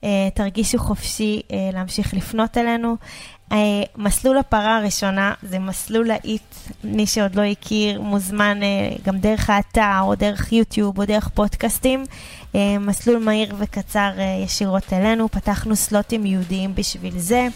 ותרגישו 0.02 0.78
חופשי 0.78 1.40
אה, 1.52 1.70
להמשיך 1.72 2.14
לפנות 2.14 2.58
אלינו. 2.58 2.96
אה, 3.52 3.56
מסלול 3.96 4.38
הפרה 4.38 4.76
הראשונה 4.76 5.34
זה 5.42 5.58
מסלול 5.58 6.06
להיט, 6.06 6.54
מי 6.84 7.06
שעוד 7.06 7.34
לא 7.34 7.42
הכיר 7.42 8.00
מוזמן 8.00 8.62
אה, 8.62 8.96
גם 9.04 9.18
דרך 9.18 9.50
האתר 9.50 10.00
או 10.00 10.14
דרך 10.14 10.52
יוטיוב 10.52 10.98
או 10.98 11.04
דרך 11.04 11.28
פודקאסטים. 11.28 12.04
מסלול 12.80 13.18
מהיר 13.24 13.54
וקצר 13.58 14.10
ישירות 14.44 14.92
אלינו, 14.92 15.28
פתחנו 15.28 15.76
סלוטים 15.76 16.26
ייעודיים 16.26 16.74
בשביל 16.74 17.18
זה. 17.18 17.48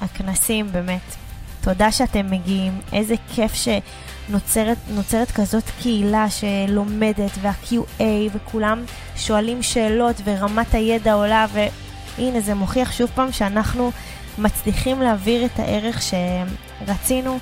הכנסים 0.00 0.72
באמת 0.72 1.16
תודה 1.60 1.92
שאתם 1.92 2.30
מגיעים, 2.30 2.80
איזה 2.92 3.14
כיף 3.34 3.54
שנוצרת 4.28 5.30
כזאת 5.34 5.64
קהילה 5.82 6.26
שלומדת, 6.30 7.30
וה-QA, 7.40 8.02
וכולם 8.34 8.84
שואלים 9.16 9.62
שאלות, 9.62 10.16
ורמת 10.24 10.74
הידע 10.74 11.12
עולה, 11.12 11.46
והנה, 11.52 12.40
זה 12.40 12.54
מוכיח 12.54 12.92
שוב 12.92 13.10
פעם 13.14 13.32
שאנחנו 13.32 13.90
מצליחים 14.38 15.02
להעביר 15.02 15.44
את 15.44 15.58
הערך 15.58 16.02
שרצינו. 16.02 17.38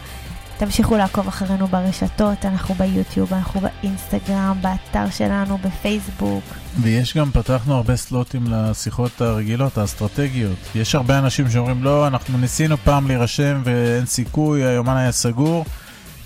תמשיכו 0.58 0.96
לעקוב 0.96 1.28
אחרינו 1.28 1.66
ברשתות, 1.66 2.44
אנחנו 2.44 2.74
ביוטיוב, 2.74 3.34
אנחנו 3.34 3.60
באינסטגרם, 3.60 4.58
באתר 4.60 5.10
שלנו, 5.10 5.58
בפייסבוק. 5.58 6.44
ויש 6.80 7.16
גם, 7.16 7.30
פתחנו 7.30 7.74
הרבה 7.74 7.96
סלוטים 7.96 8.44
לשיחות 8.46 9.20
הרגילות, 9.20 9.78
האסטרטגיות. 9.78 10.56
יש 10.74 10.94
הרבה 10.94 11.18
אנשים 11.18 11.50
שאומרים, 11.50 11.84
לא, 11.84 12.06
אנחנו 12.06 12.38
ניסינו 12.38 12.76
פעם 12.76 13.06
להירשם 13.06 13.60
ואין 13.64 14.06
סיכוי, 14.06 14.64
היומן 14.64 14.96
היה 14.96 15.12
סגור, 15.12 15.64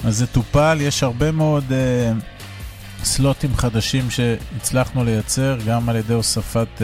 אז 0.04 0.16
זה 0.16 0.26
טופל. 0.26 0.78
יש 0.80 1.02
הרבה 1.02 1.32
מאוד 1.32 1.64
uh, 1.68 3.04
סלוטים 3.04 3.56
חדשים 3.56 4.10
שהצלחנו 4.10 5.04
לייצר, 5.04 5.58
גם 5.66 5.88
על 5.88 5.96
ידי 5.96 6.14
הוספת 6.14 6.68
uh, 6.78 6.80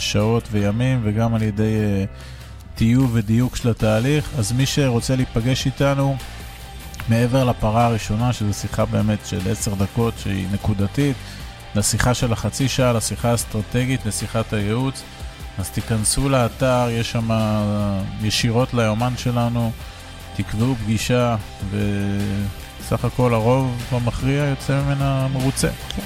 שעות 0.00 0.48
וימים 0.50 1.00
וגם 1.04 1.34
על 1.34 1.42
ידי 1.42 1.74
uh, 2.04 2.74
טיוב 2.74 3.10
ודיוק 3.14 3.56
של 3.56 3.70
התהליך. 3.70 4.30
אז 4.38 4.52
מי 4.52 4.66
שרוצה 4.66 5.16
להיפגש 5.16 5.66
איתנו, 5.66 6.16
מעבר 7.08 7.44
לפרה 7.44 7.86
הראשונה, 7.86 8.32
שזו 8.32 8.54
שיחה 8.54 8.84
באמת 8.84 9.18
של 9.26 9.50
עשר 9.50 9.74
דקות 9.74 10.14
שהיא 10.18 10.46
נקודתית, 10.52 11.16
לשיחה 11.74 12.14
של 12.14 12.32
החצי 12.32 12.68
שעה, 12.68 12.92
לשיחה 12.92 13.30
האסטרטגית, 13.30 14.06
לשיחת 14.06 14.52
הייעוץ. 14.52 15.02
אז 15.58 15.70
תיכנסו 15.70 16.28
לאתר, 16.28 16.88
יש 16.90 17.12
שם 17.12 17.30
ישירות 18.22 18.74
ליומן 18.74 19.12
שלנו, 19.16 19.72
תקבעו 20.36 20.74
פגישה, 20.74 21.36
וסך 21.70 23.04
הכל 23.04 23.34
הרוב 23.34 23.82
המכריע 23.90 24.44
יוצא 24.44 24.80
ממנה 24.82 25.28
מרוצה. 25.32 25.68
כן. 25.68 26.02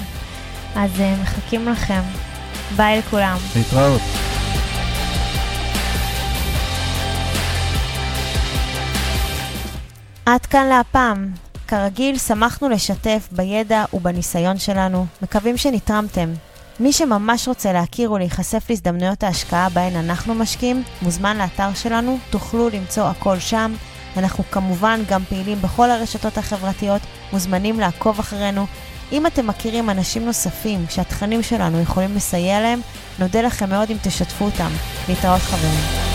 אז 0.75 1.01
אה, 1.01 1.15
מחכים 1.21 1.67
לכם. 1.67 2.01
ביי 2.75 2.99
לכולם. 2.99 3.37
להתראות. 3.55 4.01
עד 10.25 10.45
כאן 10.45 10.65
להפעם. 10.65 11.31
כרגיל, 11.67 12.17
שמחנו 12.17 12.69
לשתף 12.69 13.27
בידע 13.31 13.85
ובניסיון 13.93 14.57
שלנו, 14.57 15.05
מקווים 15.21 15.57
שנתרמתם. 15.57 16.29
מי 16.79 16.93
שממש 16.93 17.47
רוצה 17.47 17.73
להכיר 17.73 18.11
ולהיחשף 18.11 18.69
להזדמנויות 18.69 19.23
ההשקעה 19.23 19.69
בהן 19.69 19.95
אנחנו 19.95 20.35
משקיעים, 20.35 20.83
מוזמן 21.01 21.37
לאתר 21.37 21.73
שלנו, 21.73 22.17
תוכלו 22.29 22.69
למצוא 22.69 23.03
הכל 23.03 23.39
שם. 23.39 23.73
אנחנו 24.17 24.43
כמובן 24.51 24.99
גם 25.09 25.23
פעילים 25.29 25.61
בכל 25.61 25.91
הרשתות 25.91 26.37
החברתיות, 26.37 27.01
מוזמנים 27.33 27.79
לעקוב 27.79 28.19
אחרינו. 28.19 28.65
אם 29.11 29.27
אתם 29.27 29.47
מכירים 29.47 29.89
אנשים 29.89 30.25
נוספים 30.25 30.85
שהתכנים 30.89 31.43
שלנו 31.43 31.81
יכולים 31.81 32.15
לסייע 32.15 32.59
להם, 32.61 32.81
נודה 33.19 33.41
לכם 33.41 33.69
מאוד 33.69 33.89
אם 33.91 33.97
תשתפו 34.01 34.45
אותם. 34.45 34.71
להתראות 35.09 35.41
חברים. 35.41 36.10